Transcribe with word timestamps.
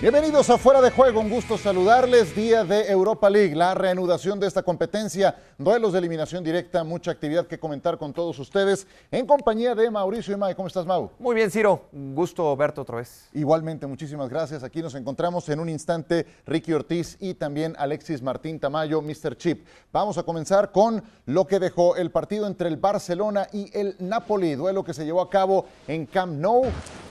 Bienvenidos 0.00 0.48
a 0.48 0.58
Fuera 0.58 0.80
de 0.80 0.92
Juego, 0.92 1.18
un 1.18 1.28
gusto 1.28 1.58
saludarles. 1.58 2.32
Día 2.32 2.62
de 2.62 2.88
Europa 2.88 3.28
League, 3.28 3.56
la 3.56 3.74
reanudación 3.74 4.38
de 4.38 4.46
esta 4.46 4.62
competencia, 4.62 5.34
duelos 5.58 5.92
de 5.92 5.98
eliminación 5.98 6.44
directa, 6.44 6.84
mucha 6.84 7.10
actividad 7.10 7.48
que 7.48 7.58
comentar 7.58 7.98
con 7.98 8.12
todos 8.12 8.38
ustedes 8.38 8.86
en 9.10 9.26
compañía 9.26 9.74
de 9.74 9.90
Mauricio 9.90 10.34
y 10.34 10.36
May. 10.36 10.54
¿Cómo 10.54 10.68
estás, 10.68 10.86
Mau? 10.86 11.10
Muy 11.18 11.34
bien, 11.34 11.50
Ciro. 11.50 11.86
Un 11.90 12.14
gusto 12.14 12.56
verte 12.56 12.80
otra 12.80 12.98
vez. 12.98 13.28
Igualmente, 13.32 13.88
muchísimas 13.88 14.28
gracias. 14.28 14.62
Aquí 14.62 14.80
nos 14.82 14.94
encontramos 14.94 15.48
en 15.48 15.58
un 15.58 15.68
instante 15.68 16.26
Ricky 16.46 16.74
Ortiz 16.74 17.16
y 17.18 17.34
también 17.34 17.74
Alexis 17.76 18.22
Martín 18.22 18.60
Tamayo, 18.60 19.02
Mr. 19.02 19.36
Chip. 19.36 19.66
Vamos 19.92 20.16
a 20.16 20.22
comenzar 20.22 20.70
con 20.70 21.02
lo 21.26 21.44
que 21.48 21.58
dejó 21.58 21.96
el 21.96 22.12
partido 22.12 22.46
entre 22.46 22.68
el 22.68 22.76
Barcelona 22.76 23.48
y 23.52 23.76
el 23.76 23.96
Napoli, 23.98 24.54
duelo 24.54 24.84
que 24.84 24.94
se 24.94 25.04
llevó 25.04 25.22
a 25.22 25.28
cabo 25.28 25.66
en 25.88 26.06
Camp 26.06 26.34
Nou 26.34 26.66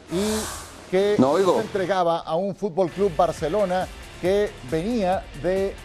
y 0.10 0.67
que 0.90 1.16
se 1.18 1.62
entregaba 1.62 2.20
a 2.20 2.36
un 2.36 2.56
Fútbol 2.56 2.90
Club 2.90 3.16
Barcelona 3.16 3.88
que 4.22 4.52
venía 4.70 5.24
de 5.42 5.76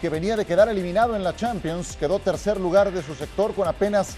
que 0.00 0.08
venía 0.10 0.36
de 0.36 0.44
quedar 0.44 0.68
eliminado 0.68 1.16
en 1.16 1.24
la 1.24 1.34
Champions, 1.34 1.96
quedó 1.96 2.18
tercer 2.18 2.60
lugar 2.60 2.92
de 2.92 3.02
su 3.02 3.14
sector 3.14 3.54
con 3.54 3.66
apenas 3.66 4.16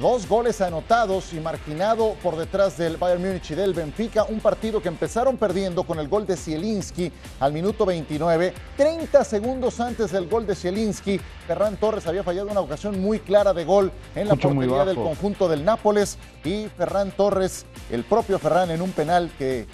Dos 0.00 0.28
goles 0.28 0.60
anotados 0.60 1.32
y 1.32 1.38
marginado 1.38 2.16
por 2.20 2.34
detrás 2.34 2.76
del 2.76 2.96
Bayern 2.96 3.22
Múnich 3.22 3.52
y 3.52 3.54
del 3.54 3.72
Benfica, 3.72 4.24
un 4.24 4.40
partido 4.40 4.82
que 4.82 4.88
empezaron 4.88 5.36
perdiendo 5.36 5.84
con 5.84 6.00
el 6.00 6.08
gol 6.08 6.26
de 6.26 6.36
Zielinski 6.36 7.12
al 7.38 7.52
minuto 7.52 7.86
29. 7.86 8.52
30 8.76 9.22
segundos 9.22 9.78
antes 9.78 10.10
del 10.10 10.28
gol 10.28 10.48
de 10.48 10.56
Zielinski, 10.56 11.20
Ferran 11.46 11.76
Torres 11.76 12.08
había 12.08 12.24
fallado 12.24 12.48
una 12.48 12.58
ocasión 12.58 13.00
muy 13.00 13.20
clara 13.20 13.52
de 13.54 13.64
gol 13.64 13.92
en 14.16 14.26
la 14.26 14.34
portería 14.34 14.84
del 14.84 14.96
conjunto 14.96 15.48
del 15.48 15.64
Nápoles 15.64 16.18
y 16.42 16.66
Ferran 16.76 17.12
Torres, 17.12 17.64
el 17.88 18.02
propio 18.02 18.40
Ferran 18.40 18.72
en 18.72 18.82
un 18.82 18.90
penal 18.90 19.30
que 19.38 19.68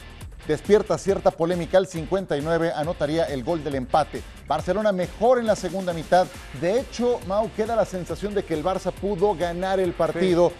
despierta 0.50 0.98
cierta 0.98 1.30
polémica. 1.30 1.78
Al 1.78 1.86
59 1.86 2.72
anotaría 2.74 3.24
el 3.24 3.44
gol 3.44 3.62
del 3.62 3.76
empate. 3.76 4.22
Barcelona 4.46 4.92
mejor 4.92 5.38
en 5.38 5.46
la 5.46 5.56
segunda 5.56 5.92
mitad. 5.92 6.26
De 6.60 6.80
hecho, 6.80 7.20
Mau 7.26 7.50
queda 7.56 7.76
la 7.76 7.84
sensación 7.84 8.34
de 8.34 8.44
que 8.44 8.54
el 8.54 8.64
Barça 8.64 8.92
pudo 8.92 9.34
ganar 9.36 9.78
el 9.78 9.92
partido 9.92 10.52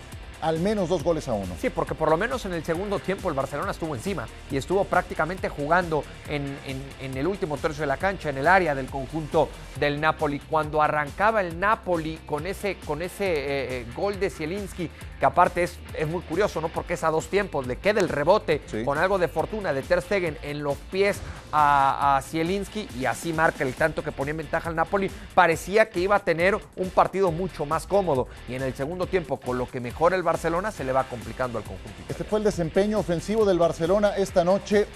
al 0.42 0.58
menos 0.58 0.88
dos 0.88 1.02
goles 1.02 1.28
a 1.28 1.34
uno. 1.34 1.55
Sí, 1.61 1.70
porque 1.70 1.94
por 1.94 2.08
lo 2.08 2.16
menos 2.16 2.44
en 2.46 2.52
el 2.52 2.64
segundo 2.64 2.98
tiempo 2.98 3.28
el 3.28 3.34
Barcelona 3.34 3.72
estuvo 3.72 3.94
encima 3.94 4.27
y 4.50 4.56
estuvo 4.56 4.84
prácticamente 4.84 5.48
jugando 5.48 6.02
en, 6.28 6.56
el 7.00 7.27
último 7.27 7.58
tercio 7.58 7.83
de 7.83 7.86
la 7.86 7.96
cancha, 7.96 8.30
en 8.30 8.38
el 8.38 8.46
área 8.46 8.74
del 8.74 8.86
conjunto 8.86 9.48
del 9.78 10.00
Napoli. 10.00 10.38
Cuando 10.38 10.80
arrancaba 10.80 11.41
el 11.41 11.58
Napoli 11.58 12.20
con 12.27 12.46
ese, 12.46 12.77
con 12.86 13.02
ese 13.02 13.27
eh, 13.27 13.80
eh, 13.80 13.86
gol 13.94 14.18
de 14.18 14.30
Zielinski, 14.30 14.88
que 15.21 15.27
aparte 15.27 15.63
es, 15.63 15.79
es, 15.97 16.09
muy 16.09 16.23
curioso, 16.23 16.63
¿no? 16.63 16.69
Porque 16.71 16.95
es 16.95 17.05
a 17.05 17.11
dos 17.11 17.27
tiempos, 17.27 17.67
le 17.67 17.77
queda 17.77 18.01
el 18.01 18.09
rebote 18.09 18.63
con 18.87 18.97
algo 18.97 19.19
de 19.19 19.29
fortuna 19.29 19.75
de 19.75 19.83
Ter 19.83 20.01
Stegen 20.01 20.39
en 20.43 20.63
los 20.63 20.79
pies 20.91 21.19
a, 21.53 22.17
a 22.17 22.23
Zielinski 22.23 22.89
y 22.99 23.05
así 23.05 23.35
marca 23.35 23.63
el 23.63 23.75
tanto 23.75 24.03
que 24.03 24.13
ponía 24.13 24.31
en 24.31 24.39
ventaja 24.39 24.71
el 24.71 24.77
Napoli. 24.77 25.11
Parecía 25.35 25.91
que 25.91 26.01
iba 26.01 26.17
a 26.17 26.25
tener 26.25 26.59
un 26.77 26.89
partido 26.89 27.31
mucho 27.31 27.67
más 27.67 27.87
cómodo 27.87 28.29
y 28.48 28.55
en 28.55 28.63
el 28.63 28.75
segundo 28.75 29.07
tiempo, 29.07 29.39
con 29.39 29.59
lo 29.59 29.69
que 29.69 29.79
mejora 29.79 30.17
el 30.17 30.23
Barcelona 30.23 30.73
se 30.73 30.85
le 30.85 30.93
va 30.93 31.05
complicando 31.05 31.59
al 31.59 31.65
conjunto. 31.65 31.91
Este 32.09 32.25
fue 32.25 32.39
el 32.39 32.45
desempeño 32.45 32.98
ofensivo 32.98 33.45
del 33.45 33.59
Barcelona 33.59 34.17
esta 34.17 34.43
noche. 34.43 34.87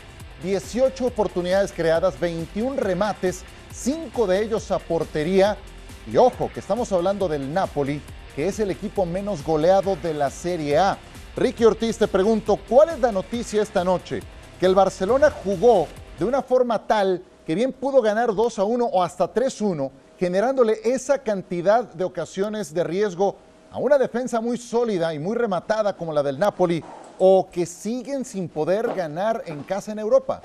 18 0.42 1.06
oportunidades 1.06 1.72
creadas, 1.72 2.19
21 2.19 2.77
remates, 2.77 3.45
5 3.72 4.27
de 4.27 4.42
ellos 4.42 4.70
a 4.70 4.78
portería. 4.78 5.58
Y 6.11 6.17
ojo, 6.17 6.50
que 6.52 6.61
estamos 6.61 6.92
hablando 6.92 7.28
del 7.28 7.52
Napoli, 7.52 8.00
que 8.34 8.48
es 8.48 8.58
el 8.58 8.70
equipo 8.70 9.06
menos 9.06 9.44
goleado 9.44 9.96
de 9.96 10.12
la 10.12 10.30
Serie 10.30 10.78
A. 10.78 10.98
Ricky 11.36 11.64
Ortiz, 11.64 11.98
te 11.98 12.08
pregunto, 12.08 12.58
¿cuál 12.68 12.90
es 12.90 13.00
la 13.00 13.12
noticia 13.12 13.62
esta 13.62 13.84
noche? 13.84 14.20
Que 14.58 14.66
el 14.66 14.74
Barcelona 14.74 15.30
jugó 15.30 15.86
de 16.18 16.24
una 16.24 16.42
forma 16.42 16.86
tal 16.86 17.22
que 17.46 17.55
bien 17.55 17.72
pudo 17.72 18.00
ganar 18.02 18.34
2 18.34 18.58
a 18.58 18.64
1 18.64 18.84
o 18.84 19.02
hasta 19.02 19.33
3-1, 19.33 19.90
generándole 20.18 20.80
esa 20.84 21.18
cantidad 21.18 21.84
de 21.84 22.05
ocasiones 22.05 22.72
de 22.72 22.84
riesgo 22.84 23.36
a 23.70 23.78
una 23.78 23.98
defensa 23.98 24.40
muy 24.40 24.56
sólida 24.56 25.12
y 25.12 25.18
muy 25.18 25.36
rematada 25.36 25.96
como 25.96 26.12
la 26.12 26.22
del 26.22 26.39
Napoli 26.39 26.83
o 27.18 27.48
que 27.51 27.66
siguen 27.66 28.24
sin 28.24 28.48
poder 28.48 28.95
ganar 28.95 29.42
en 29.46 29.62
casa 29.62 29.92
en 29.92 29.98
Europa? 29.98 30.42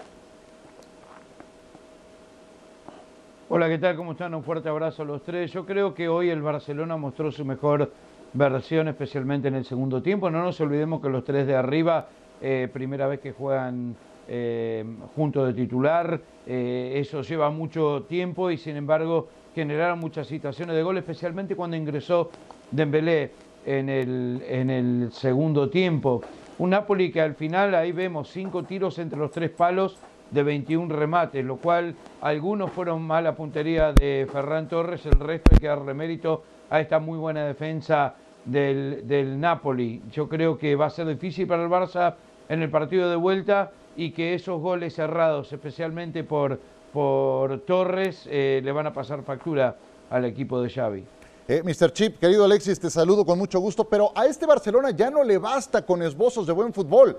Hola, 3.52 3.68
¿qué 3.68 3.80
tal? 3.80 3.96
¿Cómo 3.96 4.12
están? 4.12 4.36
Un 4.36 4.44
fuerte 4.44 4.70
abrazo 4.70 5.02
a 5.02 5.06
los 5.06 5.24
tres. 5.24 5.52
Yo 5.52 5.66
creo 5.66 5.96
que 5.96 6.08
hoy 6.08 6.30
el 6.30 6.40
Barcelona 6.40 6.98
mostró 6.98 7.32
su 7.32 7.44
mejor 7.44 7.92
versión, 8.32 8.88
especialmente 8.90 9.48
en 9.48 9.56
el 9.56 9.66
segundo 9.66 10.04
tiempo. 10.04 10.30
No 10.30 10.44
nos 10.44 10.62
olvidemos 10.62 11.02
que 11.02 11.10
los 11.10 11.24
tres 11.24 11.48
de 11.48 11.56
arriba, 11.56 12.10
eh, 12.44 12.70
primera 12.72 13.08
vez 13.08 13.20
que 13.22 13.32
juegan 13.32 13.96
eh, 14.28 14.86
junto 15.16 15.44
de 15.48 15.54
titular, 15.56 16.22
eh, 16.46 16.94
eso 16.98 17.24
lleva 17.24 17.50
mucho 17.50 18.06
tiempo 18.08 18.52
y 18.52 18.58
sin 18.60 18.76
embargo 18.76 19.30
generaron 19.56 19.98
muchas 19.98 20.28
situaciones 20.28 20.76
de 20.76 20.84
gol, 20.84 21.00
especialmente 21.00 21.56
cuando 21.56 21.76
ingresó 21.76 22.30
Dembélé 22.70 23.32
en 23.66 23.90
el, 23.90 24.44
en 24.48 24.70
el 24.70 25.12
segundo 25.12 25.72
tiempo. 25.72 26.22
Un 26.60 26.70
Napoli 26.70 27.12
que 27.12 27.22
al 27.22 27.34
final 27.34 27.74
ahí 27.74 27.94
vemos 27.94 28.30
cinco 28.30 28.62
tiros 28.62 29.00
entre 29.00 29.18
los 29.18 29.32
tres 29.32 29.50
palos 29.50 29.98
de 30.32 30.44
21 30.44 30.94
remates, 30.94 31.44
lo 31.44 31.58
cual 31.58 31.96
algunos 32.22 32.72
fueron 32.72 33.02
mala 33.02 33.36
puntería 33.36 33.94
de 33.94 34.28
Ferran 34.32 34.68
Torres, 34.68 35.06
el 35.06 35.20
resto 35.20 35.52
hay 35.54 35.60
que 35.60 35.68
darle 35.68 35.94
mérito 35.94 36.44
a 36.70 36.80
esta 36.80 37.00
muy 37.00 37.18
buena 37.18 37.46
defensa 37.46 38.16
del, 38.46 39.08
del 39.08 39.40
Napoli. 39.40 40.02
Yo 40.12 40.28
creo 40.30 40.58
que 40.58 40.76
va 40.76 40.88
a 40.88 40.90
ser 40.90 41.08
difícil 41.08 41.48
para 41.48 41.64
el 41.64 41.70
Barça 41.70 42.16
en 42.48 42.62
el 42.62 42.70
partido 42.70 43.10
de 43.10 43.16
vuelta 43.16 43.72
y 43.96 44.12
que 44.12 44.34
esos 44.34 44.62
goles 44.62 44.96
cerrados, 44.96 45.52
especialmente 45.52 46.24
por, 46.24 46.60
por 46.94 47.60
Torres, 47.62 48.28
eh, 48.30 48.62
le 48.64 48.72
van 48.72 48.88
a 48.88 48.94
pasar 48.94 49.24
factura 49.24 49.76
al 50.10 50.26
equipo 50.26 50.62
de 50.62 50.70
Xavi. 50.70 51.04
Eh, 51.48 51.64
Mr. 51.64 51.92
Chip, 51.92 52.20
querido 52.20 52.46
Alexis, 52.46 52.80
te 52.80 52.92
saludo 52.92 53.26
con 53.26 53.40
mucho 53.40 53.60
gusto, 53.60 53.84
pero 53.84 54.12
a 54.16 54.28
este 54.28 54.46
Barcelona 54.46 54.92
ya 54.92 55.10
no 55.10 55.24
le 55.24 55.40
basta 55.40 55.84
con 55.84 56.04
esbozos 56.04 56.46
de 56.46 56.54
buen 56.54 56.72
fútbol. 56.72 57.18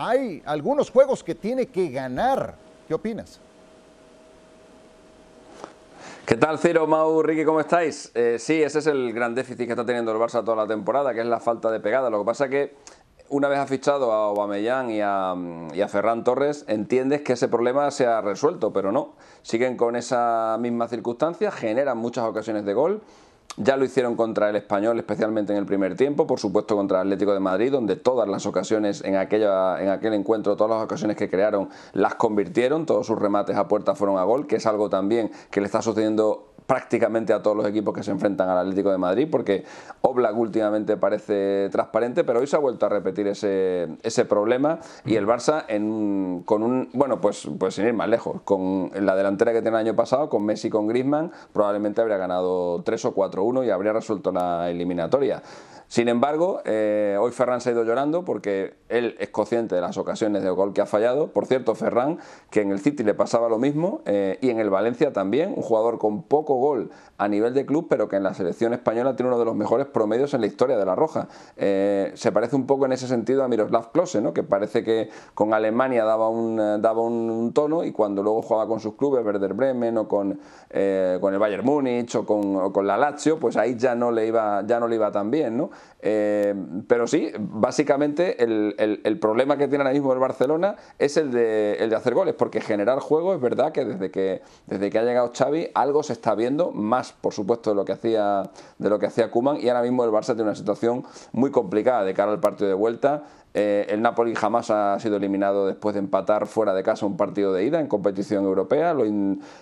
Hay 0.00 0.40
algunos 0.46 0.92
juegos 0.92 1.24
que 1.24 1.34
tiene 1.34 1.66
que 1.66 1.88
ganar. 1.88 2.54
¿Qué 2.86 2.94
opinas? 2.94 3.40
¿Qué 6.24 6.36
tal, 6.36 6.60
Ciro, 6.60 6.86
Mau, 6.86 7.20
Ricky, 7.20 7.44
cómo 7.44 7.58
estáis? 7.58 8.12
Eh, 8.14 8.36
sí, 8.38 8.62
ese 8.62 8.78
es 8.78 8.86
el 8.86 9.12
gran 9.12 9.34
déficit 9.34 9.66
que 9.66 9.72
está 9.72 9.84
teniendo 9.84 10.12
el 10.12 10.18
Barça 10.18 10.44
toda 10.44 10.56
la 10.56 10.68
temporada, 10.68 11.12
que 11.12 11.20
es 11.20 11.26
la 11.26 11.40
falta 11.40 11.68
de 11.72 11.80
pegada. 11.80 12.10
Lo 12.10 12.20
que 12.20 12.26
pasa 12.26 12.44
es 12.44 12.50
que 12.52 12.76
una 13.28 13.48
vez 13.48 13.58
ha 13.58 13.66
fichado 13.66 14.12
a 14.12 14.26
Aubameyang 14.26 14.92
y 14.92 15.00
a, 15.00 15.34
y 15.74 15.80
a 15.80 15.88
Ferran 15.88 16.22
Torres, 16.22 16.64
entiendes 16.68 17.22
que 17.22 17.32
ese 17.32 17.48
problema 17.48 17.90
se 17.90 18.06
ha 18.06 18.20
resuelto, 18.20 18.72
pero 18.72 18.92
no. 18.92 19.14
Siguen 19.42 19.76
con 19.76 19.96
esa 19.96 20.58
misma 20.60 20.86
circunstancia, 20.86 21.50
generan 21.50 21.98
muchas 21.98 22.24
ocasiones 22.24 22.64
de 22.64 22.72
gol 22.72 23.02
ya 23.58 23.76
lo 23.76 23.84
hicieron 23.84 24.16
contra 24.16 24.48
el 24.50 24.56
español, 24.56 24.98
especialmente 24.98 25.52
en 25.52 25.58
el 25.58 25.66
primer 25.66 25.96
tiempo, 25.96 26.26
por 26.26 26.38
supuesto 26.38 26.76
contra 26.76 27.00
el 27.00 27.08
Atlético 27.08 27.34
de 27.34 27.40
Madrid, 27.40 27.72
donde 27.72 27.96
todas 27.96 28.28
las 28.28 28.46
ocasiones 28.46 29.02
en, 29.04 29.16
aquella, 29.16 29.82
en 29.82 29.88
aquel 29.88 30.14
encuentro, 30.14 30.56
todas 30.56 30.76
las 30.76 30.84
ocasiones 30.84 31.16
que 31.16 31.28
crearon, 31.28 31.68
las 31.92 32.14
convirtieron, 32.14 32.86
todos 32.86 33.06
sus 33.06 33.18
remates 33.18 33.56
a 33.56 33.68
puerta 33.68 33.94
fueron 33.94 34.18
a 34.18 34.22
gol, 34.22 34.46
que 34.46 34.56
es 34.56 34.66
algo 34.66 34.88
también 34.88 35.30
que 35.50 35.60
le 35.60 35.66
está 35.66 35.82
sucediendo 35.82 36.47
prácticamente 36.68 37.32
a 37.32 37.42
todos 37.42 37.56
los 37.56 37.66
equipos 37.66 37.94
que 37.94 38.02
se 38.02 38.10
enfrentan 38.10 38.50
al 38.50 38.58
Atlético 38.58 38.90
de 38.92 38.98
Madrid, 38.98 39.26
porque 39.30 39.64
Oblak 40.02 40.36
últimamente 40.36 40.98
parece 40.98 41.70
transparente, 41.72 42.24
pero 42.24 42.40
hoy 42.40 42.46
se 42.46 42.56
ha 42.56 42.58
vuelto 42.58 42.84
a 42.84 42.90
repetir 42.90 43.26
ese, 43.26 43.88
ese 44.02 44.26
problema 44.26 44.78
y 45.06 45.16
el 45.16 45.26
Barça 45.26 45.64
en, 45.68 46.42
con 46.44 46.62
un, 46.62 46.90
bueno, 46.92 47.22
pues, 47.22 47.48
pues 47.58 47.74
sin 47.74 47.86
ir 47.86 47.94
más 47.94 48.10
lejos, 48.10 48.42
con 48.42 48.90
la 48.94 49.16
delantera 49.16 49.54
que 49.54 49.62
tiene 49.62 49.78
el 49.78 49.86
año 49.86 49.96
pasado, 49.96 50.28
con 50.28 50.44
Messi 50.44 50.68
con 50.68 50.86
Griezmann, 50.86 51.32
probablemente 51.54 52.02
habría 52.02 52.18
ganado 52.18 52.82
3 52.82 53.02
o 53.06 53.14
4-1 53.14 53.66
y 53.66 53.70
habría 53.70 53.94
resuelto 53.94 54.30
la 54.30 54.68
eliminatoria. 54.68 55.42
Sin 55.88 56.08
embargo, 56.08 56.60
eh, 56.66 57.16
hoy 57.18 57.32
Ferran 57.32 57.62
se 57.62 57.70
ha 57.70 57.72
ido 57.72 57.82
llorando 57.82 58.22
porque 58.22 58.74
él 58.90 59.16
es 59.18 59.30
consciente 59.30 59.74
de 59.74 59.80
las 59.80 59.96
ocasiones 59.96 60.42
de 60.42 60.50
gol 60.50 60.74
que 60.74 60.82
ha 60.82 60.86
fallado. 60.86 61.32
Por 61.32 61.46
cierto, 61.46 61.74
Ferran, 61.74 62.18
que 62.50 62.60
en 62.60 62.70
el 62.70 62.78
City 62.78 63.02
le 63.02 63.14
pasaba 63.14 63.48
lo 63.48 63.58
mismo 63.58 64.02
eh, 64.04 64.38
y 64.42 64.50
en 64.50 64.60
el 64.60 64.68
Valencia 64.68 65.14
también, 65.14 65.54
un 65.56 65.62
jugador 65.62 65.98
con 65.98 66.24
poco 66.24 66.56
gol 66.56 66.90
a 67.18 67.28
nivel 67.28 67.52
de 67.52 67.66
club, 67.66 67.86
pero 67.88 68.08
que 68.08 68.16
en 68.16 68.22
la 68.22 68.32
selección 68.32 68.72
española 68.72 69.16
tiene 69.16 69.28
uno 69.28 69.38
de 69.38 69.44
los 69.44 69.54
mejores 69.54 69.86
promedios 69.86 70.34
en 70.34 70.40
la 70.40 70.46
historia 70.46 70.76
de 70.76 70.86
la 70.86 70.94
Roja. 70.94 71.28
Eh, 71.56 72.12
se 72.14 72.32
parece 72.32 72.56
un 72.56 72.66
poco 72.66 72.86
en 72.86 72.92
ese 72.92 73.06
sentido 73.08 73.44
a 73.44 73.48
Miroslav 73.48 73.92
Klose, 73.92 74.20
¿no? 74.20 74.32
que 74.32 74.42
parece 74.42 74.84
que 74.84 75.10
con 75.34 75.52
Alemania 75.52 76.04
daba 76.04 76.28
un, 76.28 76.56
daba 76.56 77.02
un, 77.02 77.52
tono 77.52 77.84
y 77.84 77.92
cuando 77.92 78.22
luego 78.22 78.42
jugaba 78.42 78.68
con 78.68 78.80
sus 78.80 78.94
clubes, 78.94 79.24
Werder 79.24 79.54
Bremen 79.54 79.98
o 79.98 80.08
con, 80.08 80.38
con 81.20 81.34
el 81.34 81.38
Bayern 81.38 81.64
Múnich 81.64 82.14
o 82.14 82.24
con, 82.24 82.72
con 82.72 82.86
la 82.86 82.96
Lazio, 82.96 83.38
pues 83.38 83.56
ahí 83.56 83.76
ya 83.76 83.94
no 83.94 84.10
le 84.10 84.26
iba, 84.26 84.62
ya 84.66 84.78
no 84.78 84.86
le 84.86 84.96
iba 84.96 85.10
tan 85.10 85.30
bien. 85.30 85.56
¿no? 85.56 85.70
Eh, 86.00 86.54
pero 86.86 87.06
sí, 87.06 87.32
básicamente 87.38 88.42
el, 88.42 89.18
problema 89.20 89.56
que 89.56 89.66
tiene 89.66 89.82
ahora 89.82 89.92
mismo 89.92 90.12
el 90.12 90.18
Barcelona 90.18 90.76
es 90.98 91.16
el 91.16 91.32
de, 91.32 91.74
el 91.74 91.90
de 91.90 91.96
hacer 91.96 92.14
goles, 92.14 92.34
porque 92.34 92.60
generar 92.60 93.00
juego 93.00 93.34
es 93.34 93.40
verdad 93.40 93.72
que 93.72 93.84
desde 93.84 94.10
que 94.10 94.42
desde 94.66 94.90
que 94.90 94.98
ha 94.98 95.02
llegado 95.02 95.32
Xavi 95.36 95.70
algo 95.74 96.02
se 96.02 96.12
está 96.12 96.34
viendo, 96.34 96.70
más 96.70 97.07
por 97.12 97.32
supuesto 97.32 97.70
de 97.70 97.76
lo 97.76 97.84
que 97.84 97.92
hacía 97.92 98.42
de 98.78 98.90
lo 98.90 98.98
que 98.98 99.06
hacía 99.06 99.30
Kuman 99.30 99.58
y 99.60 99.68
ahora 99.68 99.82
mismo 99.82 100.04
el 100.04 100.10
Barça 100.10 100.34
tiene 100.34 100.44
una 100.44 100.54
situación 100.54 101.04
muy 101.32 101.50
complicada 101.50 102.04
de 102.04 102.14
cara 102.14 102.32
al 102.32 102.40
partido 102.40 102.68
de 102.68 102.74
vuelta. 102.74 103.24
Eh, 103.54 103.86
el 103.88 104.02
Napoli 104.02 104.34
jamás 104.34 104.70
ha 104.70 105.00
sido 105.00 105.16
eliminado 105.16 105.66
después 105.66 105.94
de 105.94 106.00
empatar 106.00 106.46
fuera 106.46 106.74
de 106.74 106.82
casa 106.82 107.06
un 107.06 107.16
partido 107.16 107.52
de 107.52 107.64
ida 107.64 107.80
en 107.80 107.86
competición 107.86 108.44
europea. 108.44 108.92
Lo, 108.92 109.04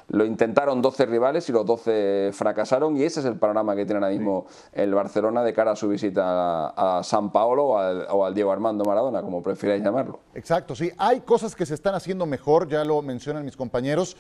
lo 0.09 0.25
intentaron 0.25 0.83
12 0.83 1.07
rivales 1.07 1.49
y 1.49 1.53
los 1.53 1.65
12 1.65 2.31
fracasaron 2.33 2.97
y 2.97 3.05
ese 3.05 3.21
es 3.21 3.27
el 3.27 3.37
panorama 3.37 3.77
que 3.77 3.87
tiene 3.87 4.05
ahora 4.05 4.11
mismo 4.11 4.47
el 4.73 4.93
Barcelona 4.93 5.43
de 5.43 5.55
cara 5.55 5.71
a 5.71 5.77
su 5.77 5.89
visita 5.89 6.67
a, 6.77 7.03
San 7.05 7.31
Paolo 7.31 7.65
o 7.65 7.79
al, 7.79 8.07
o 8.11 8.25
al, 8.25 8.35
Diego 8.35 8.51
Armando 8.51 8.85
Maradona, 8.85 9.23
como 9.23 9.43
prefiráis 9.43 9.83
llamarlo. 9.83 10.21
Exacto, 10.35 10.75
sí. 10.75 10.91
Hay 10.99 11.21
cosas 11.21 11.55
que 11.55 11.65
se 11.65 11.75
están 11.75 11.95
haciendo 11.95 12.27
mejor, 12.27 12.69
ya 12.69 12.85
lo 12.85 13.01
mencionan 13.03 13.45
mis 13.45 13.57
compañeros 13.57 14.17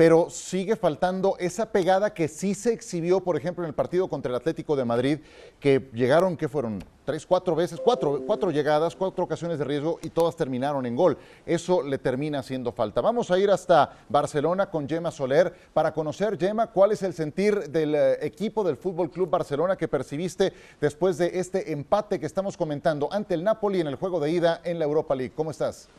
pero 0.00 0.30
sigue 0.30 0.76
faltando 0.76 1.36
esa 1.38 1.70
pegada 1.72 2.14
que 2.14 2.26
sí 2.26 2.54
se 2.54 2.72
exhibió, 2.72 3.20
por 3.20 3.36
ejemplo, 3.36 3.64
en 3.64 3.68
el 3.68 3.74
partido 3.74 4.08
contra 4.08 4.30
el 4.30 4.36
Atlético 4.36 4.74
de 4.74 4.86
Madrid, 4.86 5.18
que 5.58 5.90
llegaron, 5.92 6.38
¿qué 6.38 6.48
fueron? 6.48 6.82
Tres, 7.04 7.26
cuatro 7.26 7.54
veces, 7.54 7.78
cuatro, 7.84 8.22
cuatro 8.26 8.50
llegadas, 8.50 8.96
cuatro 8.96 9.24
ocasiones 9.24 9.58
de 9.58 9.66
riesgo 9.66 9.98
y 10.00 10.08
todas 10.08 10.36
terminaron 10.36 10.86
en 10.86 10.96
gol. 10.96 11.18
Eso 11.44 11.82
le 11.82 11.98
termina 11.98 12.38
haciendo 12.38 12.72
falta. 12.72 13.02
Vamos 13.02 13.30
a 13.30 13.38
ir 13.38 13.50
hasta 13.50 13.98
Barcelona 14.08 14.70
con 14.70 14.88
Gemma 14.88 15.10
Soler 15.10 15.52
para 15.74 15.92
conocer, 15.92 16.38
Gemma, 16.38 16.68
cuál 16.68 16.92
es 16.92 17.02
el 17.02 17.12
sentir 17.12 17.68
del 17.68 17.94
eh, 17.94 18.24
equipo 18.24 18.64
del 18.64 18.78
Fútbol 18.78 19.10
Club 19.10 19.28
Barcelona 19.28 19.76
que 19.76 19.86
percibiste 19.86 20.54
después 20.80 21.18
de 21.18 21.38
este 21.38 21.72
empate 21.72 22.18
que 22.18 22.24
estamos 22.24 22.56
comentando 22.56 23.12
ante 23.12 23.34
el 23.34 23.44
Napoli 23.44 23.80
en 23.80 23.86
el 23.86 23.96
juego 23.96 24.18
de 24.18 24.30
ida 24.30 24.62
en 24.64 24.78
la 24.78 24.86
Europa 24.86 25.14
League. 25.14 25.34
¿Cómo 25.36 25.50
estás? 25.50 25.90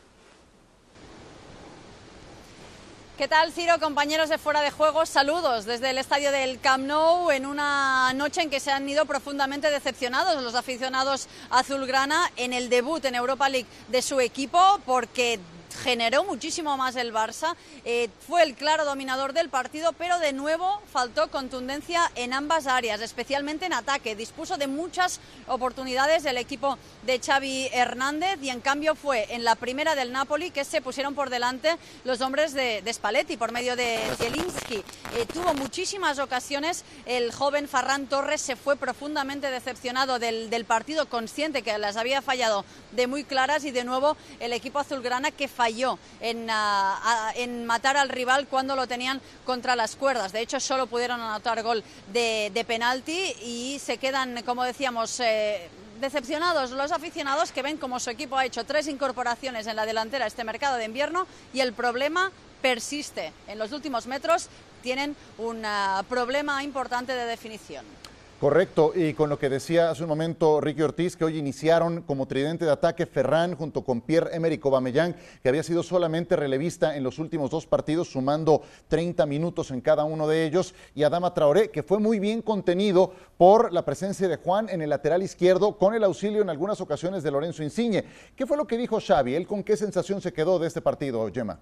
¿Qué 3.18 3.28
tal, 3.28 3.52
Ciro? 3.52 3.78
Compañeros 3.78 4.30
de 4.30 4.38
Fuera 4.38 4.62
de 4.62 4.70
Juegos, 4.70 5.10
saludos 5.10 5.66
desde 5.66 5.90
el 5.90 5.98
estadio 5.98 6.32
del 6.32 6.58
Camp 6.60 6.86
Nou 6.86 7.30
en 7.30 7.44
una 7.44 8.10
noche 8.14 8.40
en 8.40 8.48
que 8.48 8.58
se 8.58 8.70
han 8.70 8.88
ido 8.88 9.04
profundamente 9.04 9.70
decepcionados 9.70 10.42
los 10.42 10.54
aficionados 10.54 11.28
azulgrana 11.50 12.32
en 12.36 12.54
el 12.54 12.70
debut 12.70 13.04
en 13.04 13.14
Europa 13.14 13.50
League 13.50 13.68
de 13.88 14.00
su 14.00 14.18
equipo 14.18 14.80
porque 14.86 15.38
generó 15.82 16.24
muchísimo 16.24 16.76
más 16.76 16.96
el 16.96 17.12
Barça, 17.12 17.54
eh, 17.84 18.08
fue 18.26 18.42
el 18.42 18.54
claro 18.54 18.84
dominador 18.84 19.32
del 19.32 19.48
partido, 19.48 19.92
pero 19.92 20.18
de 20.18 20.32
nuevo 20.32 20.80
faltó 20.92 21.30
contundencia 21.30 22.10
en 22.14 22.32
ambas 22.32 22.66
áreas, 22.66 23.00
especialmente 23.00 23.66
en 23.66 23.72
ataque. 23.72 24.14
Dispuso 24.14 24.56
de 24.56 24.66
muchas 24.66 25.20
oportunidades 25.46 26.24
el 26.24 26.36
equipo 26.36 26.78
de 27.04 27.18
Xavi 27.18 27.68
Hernández 27.72 28.38
y 28.42 28.50
en 28.50 28.60
cambio 28.60 28.94
fue 28.94 29.26
en 29.34 29.44
la 29.44 29.54
primera 29.54 29.94
del 29.94 30.12
Napoli 30.12 30.50
que 30.50 30.64
se 30.64 30.82
pusieron 30.82 31.14
por 31.14 31.30
delante 31.30 31.76
los 32.04 32.20
hombres 32.20 32.52
de, 32.52 32.82
Spalletti 32.92 33.36
por 33.36 33.52
medio 33.52 33.74
de 33.74 33.98
Zielinski. 34.18 34.76
Eh, 34.76 35.26
tuvo 35.32 35.54
muchísimas 35.54 36.18
ocasiones, 36.18 36.84
el 37.06 37.32
joven 37.32 37.68
Ferran 37.68 38.06
Torres 38.06 38.40
se 38.40 38.56
fue 38.56 38.76
profundamente 38.76 39.50
decepcionado 39.50 40.18
del, 40.18 40.50
del 40.50 40.64
partido, 40.64 41.08
consciente 41.08 41.62
que 41.62 41.76
las 41.78 41.96
había 41.96 42.22
fallado 42.22 42.64
de 42.92 43.06
muy 43.06 43.24
claras 43.24 43.64
y 43.64 43.70
de 43.70 43.84
nuevo 43.84 44.16
el 44.40 44.52
equipo 44.52 44.78
azulgrana 44.78 45.30
que 45.30 45.48
falló 45.48 45.61
ah, 46.50 47.32
en, 47.34 47.66
matar 47.66 47.96
al 47.96 48.08
rival 48.08 48.46
cuando 48.48 48.76
lo 48.76 48.86
tenían 48.86 49.20
contra 49.44 49.76
las 49.76 49.96
cuerdas. 49.96 50.32
De 50.32 50.40
hecho, 50.40 50.60
solo 50.60 50.86
pudieron 50.86 51.20
anotar 51.20 51.62
gol 51.62 51.82
de, 52.12 52.64
penalti 52.66 53.34
y 53.42 53.78
se 53.78 53.98
quedan, 53.98 54.42
como 54.42 54.64
decíamos, 54.64 55.20
eh, 55.20 55.68
decepcionados 56.00 56.70
los 56.72 56.92
aficionados 56.92 57.52
que 57.52 57.62
ven 57.62 57.76
como 57.76 58.00
su 58.00 58.10
equipo 58.10 58.36
ha 58.36 58.44
hecho 58.44 58.64
tres 58.64 58.88
incorporaciones 58.88 59.66
en 59.66 59.76
la 59.76 59.86
delantera 59.86 60.26
este 60.26 60.44
mercado 60.44 60.76
de 60.76 60.84
invierno 60.84 61.26
y 61.52 61.60
el 61.60 61.72
problema 61.72 62.32
persiste. 62.60 63.32
En 63.48 63.58
los 63.58 63.72
últimos 63.72 64.06
metros 64.06 64.48
tienen 64.82 65.16
un 65.38 65.64
ah, 65.64 66.04
problema 66.08 66.62
importante 66.64 67.12
de 67.12 67.24
definición. 67.26 67.84
Correcto, 68.42 68.90
y 68.92 69.14
con 69.14 69.30
lo 69.30 69.38
que 69.38 69.48
decía 69.48 69.88
hace 69.88 70.02
un 70.02 70.08
momento 70.08 70.60
Ricky 70.60 70.82
Ortiz, 70.82 71.14
que 71.14 71.24
hoy 71.24 71.38
iniciaron 71.38 72.02
como 72.02 72.26
tridente 72.26 72.64
de 72.64 72.72
ataque 72.72 73.06
Ferran 73.06 73.54
junto 73.54 73.84
con 73.84 74.00
Pierre-Emerick 74.00 74.64
Aubameyang, 74.64 75.14
que 75.40 75.48
había 75.48 75.62
sido 75.62 75.84
solamente 75.84 76.34
relevista 76.34 76.96
en 76.96 77.04
los 77.04 77.20
últimos 77.20 77.52
dos 77.52 77.68
partidos, 77.68 78.10
sumando 78.10 78.62
30 78.88 79.26
minutos 79.26 79.70
en 79.70 79.80
cada 79.80 80.02
uno 80.02 80.26
de 80.26 80.44
ellos, 80.44 80.74
y 80.92 81.04
Adama 81.04 81.32
Traoré, 81.32 81.70
que 81.70 81.84
fue 81.84 82.00
muy 82.00 82.18
bien 82.18 82.42
contenido 82.42 83.12
por 83.38 83.72
la 83.72 83.84
presencia 83.84 84.26
de 84.26 84.38
Juan 84.38 84.68
en 84.70 84.82
el 84.82 84.90
lateral 84.90 85.22
izquierdo, 85.22 85.78
con 85.78 85.94
el 85.94 86.02
auxilio 86.02 86.42
en 86.42 86.50
algunas 86.50 86.80
ocasiones 86.80 87.22
de 87.22 87.30
Lorenzo 87.30 87.62
Insigne. 87.62 88.04
¿Qué 88.34 88.44
fue 88.44 88.56
lo 88.56 88.66
que 88.66 88.76
dijo 88.76 88.98
Xavi? 89.00 89.36
¿Él 89.36 89.46
con 89.46 89.62
qué 89.62 89.76
sensación 89.76 90.20
se 90.20 90.32
quedó 90.32 90.58
de 90.58 90.66
este 90.66 90.80
partido, 90.80 91.30
Gemma? 91.32 91.60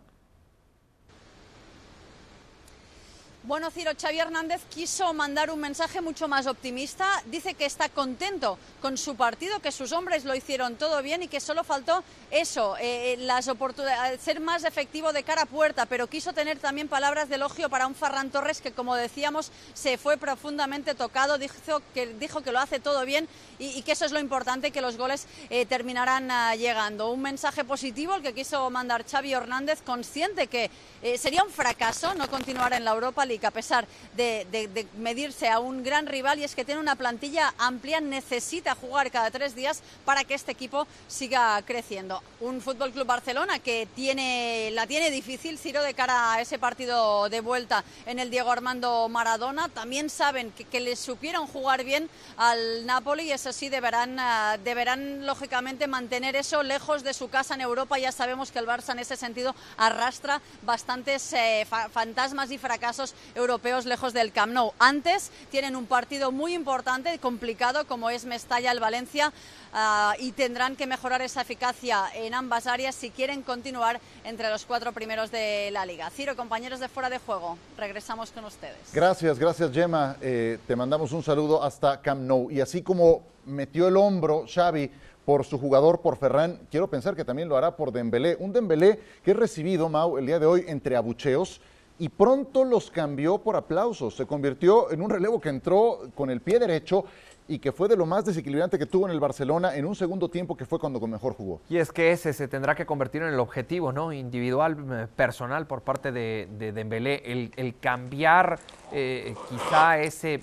Bueno, 3.43 3.71
Ciro, 3.71 3.93
Xavi 3.99 4.19
Hernández 4.19 4.61
quiso 4.69 5.15
mandar 5.15 5.51
un 5.51 5.59
mensaje 5.59 6.03
mucho 6.03 6.29
más 6.29 6.47
optimista. 6.47 7.07
Dice 7.25 7.55
que 7.55 7.65
está 7.65 7.89
contento 7.89 8.59
con 8.83 8.99
su 8.99 9.17
partido, 9.17 9.61
que 9.61 9.73
sus 9.73 9.93
hombres 9.93 10.27
lo 10.27 10.35
hicieron 10.35 10.77
todo 10.77 11.03
bien 11.03 11.23
y 11.23 11.29
que 11.29 11.41
solo 11.41 11.65
faltó 11.65 12.05
eso, 12.31 12.77
eh, 12.79 13.17
las 13.21 13.49
oportunidades, 13.49 14.21
ser 14.21 14.41
más 14.41 14.65
efectivo 14.65 15.15
de 15.15 15.23
cara 15.23 15.43
a 15.43 15.47
puerta, 15.47 15.87
pero 15.87 16.07
quiso 16.07 16.35
tener 16.35 16.59
también 16.59 16.87
palabras 16.87 17.31
de 17.31 17.37
elogio 17.37 17.71
para 17.71 17.87
un 17.87 17.95
Ferran 17.95 18.31
Torres 18.31 18.61
que, 18.61 18.73
como 18.73 18.95
decíamos, 18.95 19.51
se 19.73 19.97
fue 19.97 20.19
profundamente 20.19 20.95
tocado, 20.95 21.39
dijo 21.39 21.83
que, 21.95 22.53
lo 22.53 22.59
hace 22.59 22.79
todo 22.79 23.07
bien 23.07 23.27
y, 23.59 23.81
que 23.83 23.93
eso 23.93 24.05
es 24.05 24.13
lo 24.13 24.21
importante, 24.21 24.71
que 24.71 24.83
los 24.83 24.99
goles 24.99 25.27
eh, 25.49 25.65
terminarán 25.65 26.31
ah, 26.31 26.55
llegando. 26.57 27.11
Un 27.11 27.23
mensaje 27.23 27.65
positivo 27.65 28.15
el 28.15 28.23
que 28.23 28.35
quiso 28.35 28.69
mandar 28.69 29.07
Xavi 29.11 29.33
Hernández, 29.33 29.81
consciente 29.81 30.47
que 30.47 30.71
eh, 31.03 31.17
sería 31.17 31.43
un 31.43 31.51
fracaso 31.51 32.15
no 32.15 32.29
continuar 32.29 32.75
en 32.75 32.85
la 32.85 32.93
Europa 32.93 33.25
A 33.31 33.50
pesar 33.53 33.87
de, 34.17 34.87
medirse 34.99 35.49
a 35.49 35.61
un 35.61 35.85
gran 35.85 36.06
rival 36.06 36.41
y 36.41 36.44
es 36.44 36.56
que 36.56 36.65
tiene 36.65 36.81
una 36.81 36.97
plantilla 36.97 37.55
amplia, 37.59 38.00
necesita 38.00 38.75
jugar 38.75 39.11
cada 39.12 39.31
tres 39.31 39.55
días 39.55 39.82
para 40.05 40.25
que 40.25 40.35
este 40.35 40.50
equipo 40.50 40.87
siga 41.06 41.62
creciendo. 41.62 42.23
Un 42.41 42.61
Fútbol 42.61 42.91
Club 42.91 43.06
Barcelona 43.06 43.61
que 43.61 43.87
tiene, 43.94 44.71
la 44.73 44.87
tiene 44.88 45.11
difícil, 45.11 45.59
Ciro, 45.59 45.82
de 45.82 45.94
cara 45.94 46.32
a 46.32 46.41
ese 46.41 46.59
partido 46.59 47.29
de 47.29 47.41
vuelta 47.41 47.85
en 48.06 48.19
el 48.19 48.31
Diego 48.31 48.50
Armando 48.50 49.09
Maradona. 49.09 49.69
También 49.69 50.11
saben 50.11 50.50
que, 50.50 50.65
que 50.65 50.81
les 50.81 50.99
supieron 50.99 51.47
jugar 51.47 51.85
bien 51.85 52.11
al 52.37 52.85
Napoli 52.85 53.25
y 53.25 53.32
eso 53.32 53.53
sí 53.53 53.69
deberán, 53.69 54.19
eh, 54.19 54.59
deberán 54.65 55.25
lógicamente 55.25 55.87
mantener 55.87 56.35
eso 56.35 56.62
lejos 56.62 57.05
de 57.05 57.15
su 57.15 57.31
casa 57.31 57.55
en 57.55 57.61
Europa. 57.61 57.99
Ya 57.99 58.11
sabemos 58.11 58.50
que 58.50 58.59
el 58.59 58.67
Barça 58.67 58.93
en 58.93 58.99
ese 58.99 59.17
sentido 59.17 59.55
arrastra 59.77 60.41
bastantes 60.62 61.32
eh, 61.32 61.67
fantasmas 61.93 62.50
y 62.50 62.59
fracasos 62.59 63.15
europeos 63.34 63.87
lejos 63.87 64.12
del 64.12 64.32
Camp 64.32 64.52
Nou. 64.52 64.72
Antes 64.78 65.31
tienen 65.50 65.76
un 65.76 65.87
partido 65.87 66.32
muy 66.32 66.55
importante 66.55 67.19
complicado 67.19 67.87
como 67.87 68.11
es 68.11 68.25
Mestalla 68.25 68.72
el 68.72 68.81
Valencia 68.81 69.32
ah, 69.72 70.15
y 70.19 70.32
tendrán 70.32 70.77
que 70.77 70.86
mejorar 70.86 71.22
esa 71.22 71.43
eficacia 71.43 72.05
en 72.15 72.34
ambas 72.34 72.67
áreas 72.67 72.94
si 72.94 73.10
quieren 73.10 73.43
continuar 73.43 74.00
entre 74.24 74.50
los 74.50 74.65
cuatro 74.65 74.93
primeros 74.93 75.31
de 75.31 75.70
la 75.72 75.86
liga. 75.86 76.10
Ciro, 76.10 76.36
compañeros 76.36 76.81
de 76.81 76.89
fuera 76.89 77.10
de 77.10 77.19
juego, 77.19 77.56
regresamos 77.77 78.31
con 78.31 78.44
ustedes. 78.44 78.77
Gracias, 78.93 79.39
gracias 79.39 79.70
Gemma. 79.72 80.17
Eh, 80.20 80.58
te 80.67 80.77
mandamos 80.77 81.12
un 81.12 81.22
saludo 81.22 81.62
hasta 81.62 82.00
Camp 82.00 82.22
Nou. 82.22 82.50
Y 82.50 82.60
así 82.60 82.82
como 82.82 83.22
metió 83.46 83.89
el 83.89 83.96
hombro 83.96 84.44
Xavi 84.53 84.91
por 85.24 85.44
su 85.44 85.58
jugador, 85.58 86.00
por 86.00 86.17
Ferran, 86.17 86.58
quiero 86.70 86.89
pensar 86.89 87.15
que 87.15 87.24
también 87.24 87.48
lo 87.48 87.56
hará 87.56 87.77
por 87.77 87.93
Dembélé. 87.93 88.36
Un 88.39 88.53
Dembélé 88.53 88.98
que 89.22 89.32
he 89.32 89.34
recibido, 89.34 89.89
Mau, 89.89 90.19
el 90.19 90.27
día 90.27 90.39
de 90.39 90.46
hoy 90.46 90.65
entre 90.67 90.96
abucheos 90.96 91.60
y 92.01 92.09
pronto 92.09 92.65
los 92.65 92.91
cambió 92.91 93.39
por 93.39 93.57
aplausos. 93.57 94.17
Se 94.17 94.27
convirtió 94.27 94.91
en 94.91 95.03
un 95.03 95.11
relevo 95.11 95.39
que 95.39 95.51
entró 95.51 96.09
con 96.15 96.31
el 96.31 96.41
pie 96.41 96.59
derecho 96.59 97.05
y 97.47 97.59
que 97.59 97.73
fue 97.73 97.89
de 97.89 97.97
lo 97.97 98.07
más 98.07 98.25
desequilibrante 98.25 98.79
que 98.79 98.87
tuvo 98.87 99.07
en 99.07 99.13
el 99.13 99.21
Barcelona 99.21 99.77
en 99.77 99.85
un 99.85 99.95
segundo 99.95 100.31
tiempo 100.31 100.57
que 100.57 100.65
fue 100.65 100.79
cuando 100.79 100.99
mejor 101.07 101.35
jugó. 101.35 101.61
Y 101.69 101.77
es 101.77 101.93
que 101.93 102.11
ese 102.11 102.33
se 102.33 102.49
tendrá 102.49 102.75
que 102.75 102.87
convertir 102.87 103.21
en 103.21 103.29
el 103.29 103.39
objetivo 103.39 103.93
¿no? 103.93 104.15
individual, 104.15 104.79
eh, 104.91 105.07
personal 105.15 105.67
por 105.67 105.83
parte 105.83 106.11
de, 106.11 106.49
de 106.59 106.73
Dembélé, 106.73 107.23
el, 107.27 107.75
cambiar 107.81 108.59
eh, 108.93 109.35
quizá 109.51 109.99
ese 110.01 110.41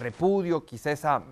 repudio, 0.00 0.64
quizá 0.64 0.90
esa... 0.90 1.22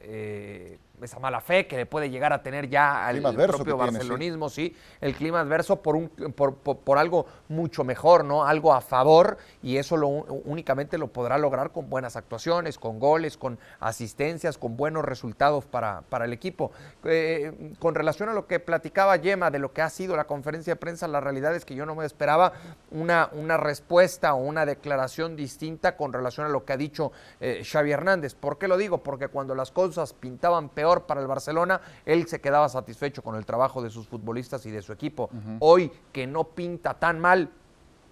Eh, 0.00 0.78
esa 1.02 1.18
mala 1.18 1.40
fe 1.40 1.66
que 1.66 1.76
le 1.76 1.86
puede 1.86 2.10
llegar 2.10 2.32
a 2.32 2.42
tener 2.42 2.68
ya 2.68 3.06
al 3.06 3.20
propio 3.20 3.76
barcelonismo, 3.76 4.48
sí. 4.48 4.74
el 5.00 5.14
clima 5.14 5.40
adverso 5.40 5.82
por, 5.82 5.96
un, 5.96 6.08
por, 6.08 6.98
algo 6.98 7.26
mucho 7.48 7.84
mejor, 7.84 8.24
¿no? 8.24 8.44
Algo 8.44 8.72
a 8.72 8.80
favor 8.80 9.38
y 9.62 9.76
eso 9.76 9.96
lo, 9.96 10.08
únicamente 10.08 10.98
lo 10.98 11.08
podrá 11.08 11.38
lograr 11.38 11.70
con 11.72 11.90
buenas 11.90 12.16
actuaciones, 12.16 12.78
con 12.78 12.98
goles, 12.98 13.36
con 13.36 13.58
asistencias, 13.80 14.58
con 14.58 14.76
buenos 14.76 15.04
resultados 15.04 15.66
para, 15.66 16.02
para 16.08 16.24
el 16.24 16.32
equipo. 16.32 16.72
Eh, 17.04 17.74
con 17.78 17.94
relación 17.94 18.28
a 18.28 18.34
lo 18.34 18.46
que 18.46 18.60
platicaba 18.60 19.16
Yema 19.16 19.50
de 19.50 19.58
lo 19.58 19.72
que 19.72 19.82
ha 19.82 19.90
sido 19.90 20.16
la 20.16 20.24
conferencia 20.24 20.74
de 20.74 20.76
prensa, 20.76 21.08
la 21.08 21.20
realidad 21.20 21.54
es 21.54 21.64
que 21.64 21.74
yo 21.74 21.86
no 21.86 21.94
me 21.94 22.06
esperaba 22.06 22.52
una, 22.90 23.28
una 23.32 23.56
respuesta 23.56 24.34
o 24.34 24.38
una 24.38 24.66
declaración 24.66 25.36
distinta 25.36 25.96
con 25.96 26.12
relación 26.12 26.46
a 26.46 26.50
lo 26.50 26.64
que 26.64 26.72
ha 26.72 26.76
dicho 26.76 27.12
eh, 27.40 27.62
Xavi 27.64 27.92
Hernández. 27.92 28.34
¿Por 28.34 28.58
qué 28.58 28.68
lo 28.68 28.76
digo? 28.76 28.98
Porque 28.98 29.28
cuando 29.28 29.54
las 29.54 29.70
cosas 29.70 30.12
pintaban 30.12 30.68
peor, 30.68 30.85
para 31.06 31.20
el 31.20 31.26
Barcelona, 31.26 31.80
él 32.04 32.26
se 32.26 32.40
quedaba 32.40 32.68
satisfecho 32.68 33.22
con 33.22 33.36
el 33.36 33.44
trabajo 33.44 33.82
de 33.82 33.90
sus 33.90 34.06
futbolistas 34.06 34.64
y 34.66 34.70
de 34.70 34.82
su 34.82 34.92
equipo. 34.92 35.30
Hoy 35.60 35.90
que 36.12 36.26
no 36.26 36.44
pinta 36.44 36.94
tan 36.94 37.20
mal, 37.20 37.50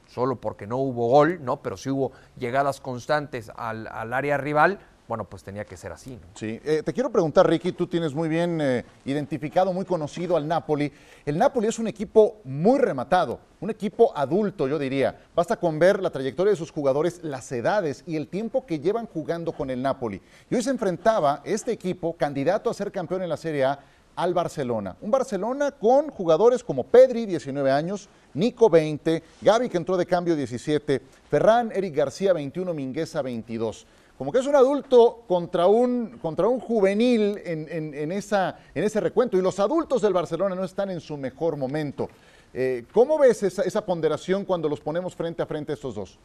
solo 0.06 0.36
porque 0.36 0.66
no 0.66 0.78
hubo 0.78 1.08
gol, 1.08 1.44
¿no? 1.44 1.62
Pero 1.62 1.76
sí 1.76 1.90
hubo 1.90 2.12
llegadas 2.36 2.80
constantes 2.80 3.50
al, 3.56 3.86
área 4.12 4.36
rival, 4.36 4.78
bueno, 5.06 5.24
pues 5.24 5.42
tenía 5.42 5.64
que 5.64 5.76
ser 5.76 5.92
así. 5.92 6.18
Sí, 6.34 6.60
eh, 6.64 6.82
te 6.82 6.92
quiero 6.92 7.10
preguntar, 7.10 7.48
Ricky, 7.48 7.72
tú 7.72 7.86
tienes 7.86 8.14
muy 8.14 8.28
bien 8.28 8.58
eh, 8.60 8.84
identificado, 9.04 9.72
muy 9.72 9.84
conocido 9.84 10.36
al 10.36 10.48
Napoli. 10.48 10.90
El 11.26 11.36
Napoli 11.36 11.68
es 11.68 11.78
un 11.78 11.88
equipo 11.88 12.40
muy 12.44 12.78
rematado, 12.78 13.38
un 13.60 13.70
equipo 13.70 14.16
adulto, 14.16 14.66
yo 14.66 14.78
diría. 14.78 15.20
Basta 15.34 15.56
con 15.56 15.78
ver 15.78 16.00
la 16.00 16.10
trayectoria 16.10 16.52
de 16.52 16.56
sus 16.56 16.70
jugadores, 16.70 17.20
las 17.22 17.50
edades 17.52 18.02
y 18.06 18.16
el 18.16 18.28
tiempo 18.28 18.64
que 18.64 18.80
llevan 18.80 19.06
jugando 19.06 19.52
con 19.52 19.68
el 19.68 19.82
Napoli. 19.82 20.22
Y 20.50 20.54
hoy 20.54 20.62
se 20.62 20.70
enfrentaba 20.70 21.42
este 21.44 21.72
equipo, 21.72 22.16
candidato 22.16 22.70
a 22.70 22.74
ser 22.74 22.90
campeón 22.90 23.22
en 23.22 23.28
la 23.28 23.36
Serie 23.36 23.64
A, 23.64 23.78
al 24.16 24.32
Barcelona. 24.32 24.96
Un 25.00 25.10
Barcelona 25.10 25.72
con 25.72 26.08
jugadores 26.08 26.62
como 26.62 26.84
Pedri, 26.84 27.26
19 27.26 27.70
años, 27.70 28.08
Nico, 28.32 28.70
20, 28.70 29.22
Gaby, 29.42 29.68
que 29.68 29.76
entró 29.76 29.96
de 29.96 30.06
cambio, 30.06 30.36
17, 30.36 31.02
Ferran, 31.28 31.72
Eric 31.72 31.94
García, 31.94 32.32
21, 32.32 32.72
Mingueza, 32.74 33.22
22 33.22 33.86
como 34.24 34.32
que 34.32 34.38
es 34.38 34.46
un 34.46 34.56
adulto 34.56 35.24
contra 35.28 35.66
un, 35.66 36.16
contra 36.22 36.48
un 36.48 36.58
juvenil 36.58 37.38
en, 37.44 38.10
esa, 38.10 38.56
en 38.74 38.82
ese 38.82 38.98
recuento. 38.98 39.36
Y 39.36 39.42
los 39.42 39.60
adultos 39.60 40.00
del 40.00 40.14
Barcelona 40.14 40.54
no 40.54 40.64
están 40.64 40.88
en 40.88 41.00
su 41.00 41.18
mejor 41.18 41.58
momento. 41.58 42.08
Eh, 42.54 42.86
¿Cómo 42.90 43.18
ves 43.18 43.42
esa, 43.42 43.84
ponderación 43.84 44.46
cuando 44.46 44.66
los 44.66 44.80
ponemos 44.80 45.14
frente 45.14 45.42
a 45.42 45.46
frente 45.46 45.72
a 45.72 45.74
estos 45.74 45.94
dos? 45.94 46.18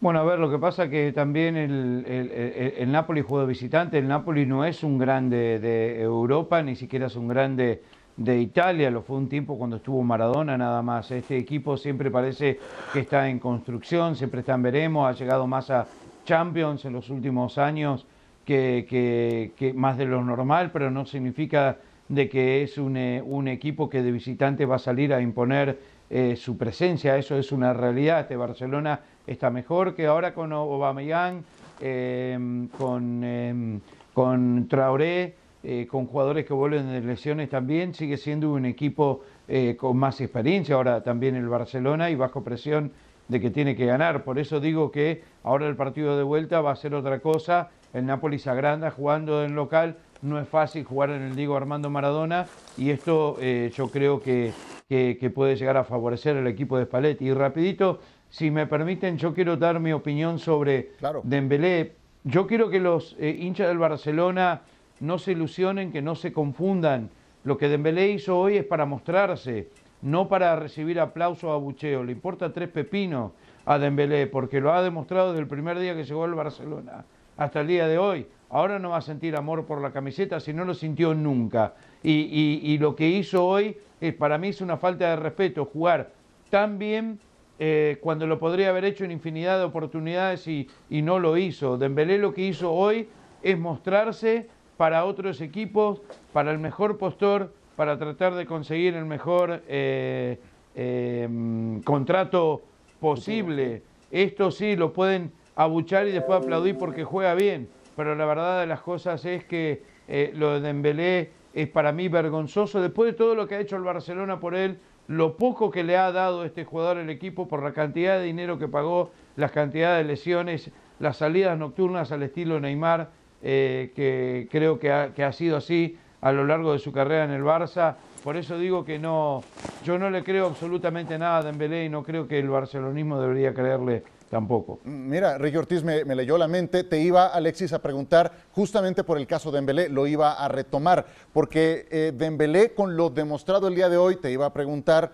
Bueno, 0.00 0.18
a 0.18 0.24
ver, 0.24 0.40
lo 0.40 0.50
que 0.50 0.58
pasa 0.58 0.88
que 0.88 1.12
también 1.12 1.56
el, 1.56 2.04
el, 2.08 2.74
el, 2.76 2.90
Napoli 2.90 3.22
juega 3.22 3.46
visitante, 3.46 3.98
el 3.98 4.08
Napoli 4.08 4.46
no 4.46 4.64
es 4.64 4.82
un 4.82 4.98
grande 4.98 5.60
de 5.60 6.02
Europa, 6.02 6.60
ni 6.60 6.74
siquiera 6.74 7.06
es 7.06 7.14
un 7.14 7.28
grande 7.28 7.84
de 8.18 8.40
Italia, 8.40 8.90
lo 8.90 9.02
fue 9.02 9.16
un 9.16 9.28
tiempo 9.28 9.56
cuando 9.56 9.76
estuvo 9.76 10.02
Maradona 10.02 10.58
nada 10.58 10.82
más. 10.82 11.10
Este 11.12 11.36
equipo 11.36 11.76
siempre 11.76 12.10
parece 12.10 12.58
que 12.92 13.00
está 13.00 13.28
en 13.28 13.38
construcción, 13.38 14.16
siempre 14.16 14.40
está 14.40 14.54
en 14.54 14.62
veremos, 14.62 15.08
ha 15.08 15.12
llegado 15.12 15.46
más 15.46 15.70
a 15.70 15.86
Champions 16.24 16.84
en 16.84 16.94
los 16.94 17.10
últimos 17.10 17.58
años 17.58 18.06
que, 18.44 19.52
que, 19.56 19.72
más 19.72 19.96
de 19.96 20.06
lo 20.06 20.22
normal, 20.24 20.70
pero 20.72 20.90
no 20.90 21.06
significa 21.06 21.78
de 22.08 22.28
que 22.28 22.62
es 22.62 22.76
un, 22.76 22.96
eh, 22.96 23.22
un 23.24 23.46
equipo 23.46 23.88
que 23.88 24.02
de 24.02 24.10
visitante 24.10 24.66
va 24.66 24.76
a 24.76 24.80
salir 24.80 25.14
a 25.14 25.20
imponer 25.20 25.78
eh, 26.10 26.34
su 26.36 26.56
presencia, 26.56 27.16
eso 27.18 27.38
es 27.38 27.52
una 27.52 27.72
realidad. 27.72 28.20
Este 28.20 28.34
Barcelona 28.34 29.00
está 29.26 29.50
mejor 29.50 29.94
que 29.94 30.06
ahora 30.06 30.34
con 30.34 30.52
Aubameyang, 30.52 31.44
eh, 31.80 32.66
con, 32.76 33.80
con 34.12 34.66
Traoré, 34.68 35.36
eh, 35.64 35.88
con 35.90 36.06
jugadores 36.06 36.46
que 36.46 36.54
vuelven 36.54 36.88
de 36.88 37.00
lesiones 37.00 37.50
también, 37.50 37.92
sigue 37.92 38.16
siendo 38.16 38.52
un 38.52 38.64
equipo 38.64 39.22
eh, 39.48 39.76
con 39.76 39.96
más 39.96 40.20
experiencia, 40.20 40.76
ahora 40.76 41.02
también 41.02 41.34
el 41.34 41.48
Barcelona 41.48 42.10
y 42.10 42.14
bajo 42.14 42.44
presión 42.44 42.92
de 43.26 43.40
que 43.40 43.50
tiene 43.50 43.74
que 43.74 43.84
ganar. 43.84 44.22
Por 44.22 44.38
eso 44.38 44.60
digo 44.60 44.92
que 44.92 45.24
ahora 45.42 45.66
el 45.66 45.74
partido 45.74 46.16
de 46.16 46.22
vuelta 46.22 46.60
va 46.60 46.70
a 46.70 46.76
ser 46.76 46.94
otra 46.94 47.18
cosa. 47.18 47.70
El 47.92 48.06
Napoli 48.06 48.38
se 48.38 48.50
agranda 48.50 48.92
jugando 48.92 49.44
en 49.44 49.56
local, 49.56 49.96
no 50.22 50.38
es 50.38 50.48
fácil 50.48 50.84
jugar 50.84 51.10
en 51.10 51.22
el 51.22 51.34
Diego 51.34 51.56
Armando 51.56 51.90
Maradona 51.90 52.46
y 52.76 52.90
esto 52.90 53.36
eh, 53.40 53.72
yo 53.74 53.88
creo 53.88 54.20
que, 54.20 54.52
que, 54.88 55.32
puede 55.34 55.56
llegar 55.56 55.76
a 55.76 55.82
favorecer 55.82 56.36
al 56.36 56.46
equipo 56.46 56.78
de 56.78 56.84
Spalletti. 56.84 57.26
Y 57.26 57.34
rapidito, 57.34 57.98
si 58.30 58.52
me 58.52 58.68
permiten, 58.68 59.18
yo 59.18 59.34
quiero 59.34 59.56
dar 59.56 59.80
mi 59.80 59.92
opinión 59.92 60.38
sobre 60.38 60.92
Dembélé. 61.24 61.96
Yo 62.22 62.46
quiero 62.46 62.70
que 62.70 62.78
los 62.78 63.16
hinchas 63.18 63.68
del 63.68 63.78
Barcelona 63.78 64.62
no 65.00 65.18
se 65.18 65.32
ilusionen, 65.32 65.92
que 65.92 66.02
no 66.02 66.14
se 66.14 66.32
confundan. 66.32 67.10
Lo 67.44 67.56
que 67.56 67.68
Dembélé 67.68 68.10
hizo 68.10 68.38
hoy 68.38 68.56
es 68.56 68.64
para 68.64 68.84
mostrarse, 68.84 69.68
no 70.02 70.28
para 70.28 70.56
recibir 70.56 71.00
aplauso 71.00 71.48
o 71.48 71.52
abucheo. 71.52 72.04
Le 72.04 72.12
importa 72.12 72.52
tres 72.52 72.68
pepinos 72.68 73.32
a 73.64 73.78
Dembélé, 73.78 74.26
porque 74.26 74.60
lo 74.60 74.72
ha 74.72 74.82
demostrado 74.82 75.28
desde 75.28 75.42
el 75.42 75.48
primer 75.48 75.78
día 75.78 75.94
que 75.94 76.04
llegó 76.04 76.24
al 76.24 76.34
Barcelona 76.34 77.04
hasta 77.36 77.60
el 77.60 77.68
día 77.68 77.88
de 77.88 77.96
hoy. 77.96 78.26
Ahora 78.50 78.78
no 78.78 78.90
va 78.90 78.98
a 78.98 79.02
sentir 79.02 79.36
amor 79.36 79.64
por 79.64 79.80
la 79.80 79.92
camiseta 79.92 80.40
si 80.40 80.52
no 80.52 80.64
lo 80.64 80.74
sintió 80.74 81.14
nunca. 81.14 81.74
Y, 82.02 82.76
lo 82.78 82.94
que 82.94 83.08
hizo 83.08 83.46
hoy, 83.46 83.76
es, 84.00 84.14
para 84.14 84.38
mí 84.38 84.48
es 84.48 84.60
una 84.60 84.76
falta 84.76 85.10
de 85.10 85.16
respeto, 85.16 85.64
jugar 85.64 86.12
tan 86.50 86.78
bien 86.78 87.18
eh, 87.58 87.98
cuando 88.00 88.26
lo 88.26 88.38
podría 88.38 88.70
haber 88.70 88.84
hecho 88.84 89.04
en 89.04 89.10
infinidad 89.10 89.58
de 89.58 89.64
oportunidades 89.64 90.46
y, 90.46 90.68
y 90.90 91.02
no 91.02 91.18
lo 91.18 91.36
hizo. 91.36 91.78
Dembélé 91.78 92.18
lo 92.18 92.32
que 92.32 92.42
hizo 92.42 92.72
hoy 92.72 93.08
es 93.42 93.58
mostrarse 93.58 94.48
para 94.78 95.04
otros 95.04 95.40
equipos, 95.40 96.00
para 96.32 96.52
el 96.52 96.58
mejor 96.58 96.96
postor, 96.96 97.52
para 97.76 97.98
tratar 97.98 98.34
de 98.34 98.46
conseguir 98.46 98.94
el 98.94 99.04
mejor 99.04 99.62
eh, 99.68 100.38
em, 100.74 101.82
contrato 101.82 102.62
posible. 103.00 103.82
Esto 104.10 104.50
sí 104.52 104.76
lo 104.76 104.92
pueden 104.92 105.32
abuchar 105.56 106.06
y 106.06 106.12
después 106.12 106.40
aplaudir 106.40 106.78
porque 106.78 107.02
juega 107.02 107.34
bien, 107.34 107.68
pero 107.96 108.14
la 108.14 108.24
verdad 108.24 108.60
de 108.60 108.66
las 108.66 108.80
cosas 108.80 109.24
es 109.24 109.44
que 109.44 109.82
eh, 110.06 110.30
lo 110.34 110.54
de 110.54 110.60
Dembélé 110.60 111.30
es 111.54 111.68
para 111.68 111.90
mí 111.90 112.08
vergonzoso. 112.08 112.80
Después 112.80 113.12
de 113.12 113.18
todo 113.18 113.34
lo 113.34 113.48
que 113.48 113.56
ha 113.56 113.60
hecho 113.60 113.74
el 113.74 113.82
Barcelona 113.82 114.38
por 114.38 114.54
él, 114.54 114.78
lo 115.08 115.36
poco 115.36 115.72
que 115.72 115.82
le 115.82 115.96
ha 115.96 116.12
dado 116.12 116.44
este 116.44 116.64
jugador 116.64 116.98
al 116.98 117.10
equipo 117.10 117.48
por 117.48 117.64
la 117.64 117.72
cantidad 117.72 118.18
de 118.18 118.24
dinero 118.24 118.60
que 118.60 118.68
pagó, 118.68 119.10
las 119.34 119.50
cantidades 119.50 120.06
de 120.06 120.12
lesiones, 120.12 120.70
las 121.00 121.16
salidas 121.16 121.58
nocturnas 121.58 122.12
al 122.12 122.22
estilo 122.22 122.60
Neymar, 122.60 123.10
eh, 123.42 123.92
que 123.94 124.48
creo 124.50 124.78
que 124.78 124.90
ha, 124.90 125.32
sido 125.32 125.56
así 125.56 125.96
a 126.20 126.32
lo 126.32 126.44
largo 126.44 126.72
de 126.72 126.78
su 126.78 126.92
carrera 126.92 127.24
en 127.24 127.30
el 127.30 127.42
Barça. 127.42 127.94
Por 128.24 128.36
eso 128.36 128.58
digo 128.58 128.84
que 128.84 128.98
no, 128.98 129.42
yo 129.84 129.98
no 129.98 130.10
le 130.10 130.24
creo 130.24 130.46
absolutamente 130.46 131.18
nada 131.18 131.38
a 131.38 131.42
Dembélé 131.42 131.84
y 131.84 131.88
no 131.88 132.02
creo 132.02 132.26
que 132.26 132.38
el 132.38 132.48
barcelonismo 132.48 133.20
debería 133.20 133.54
creerle 133.54 134.02
tampoco. 134.28 134.80
Mira, 134.84 135.38
Ricky 135.38 135.56
Ortiz 135.56 135.84
me, 135.84 136.04
leyó 136.04 136.36
la 136.36 136.48
mente, 136.48 136.84
te 136.84 137.00
iba 137.00 137.26
Alexis 137.26 137.72
a 137.72 137.80
preguntar 137.80 138.32
justamente 138.52 139.04
por 139.04 139.18
el 139.18 139.26
caso 139.26 139.50
de 139.50 139.58
Dembélé, 139.58 139.88
lo 139.88 140.06
iba 140.06 140.32
a 140.32 140.48
retomar, 140.48 141.06
porque 141.32 141.86
eh, 141.90 142.12
Dembélé 142.14 142.74
con 142.74 142.96
lo 142.96 143.08
demostrado 143.10 143.68
el 143.68 143.74
día 143.74 143.88
de 143.88 143.96
hoy 143.96 144.16
te 144.16 144.30
iba 144.30 144.46
a 144.46 144.52
preguntar, 144.52 145.12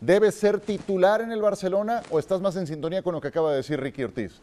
¿debe 0.00 0.32
ser 0.32 0.60
titular 0.60 1.20
en 1.20 1.32
el 1.32 1.40
Barcelona 1.40 2.02
o 2.10 2.18
estás 2.18 2.40
más 2.40 2.56
en 2.56 2.66
sintonía 2.66 3.02
con 3.02 3.14
lo 3.14 3.20
que 3.20 3.28
acaba 3.28 3.50
de 3.50 3.58
decir 3.58 3.80
Ricky 3.80 4.02
Ortiz? 4.02 4.42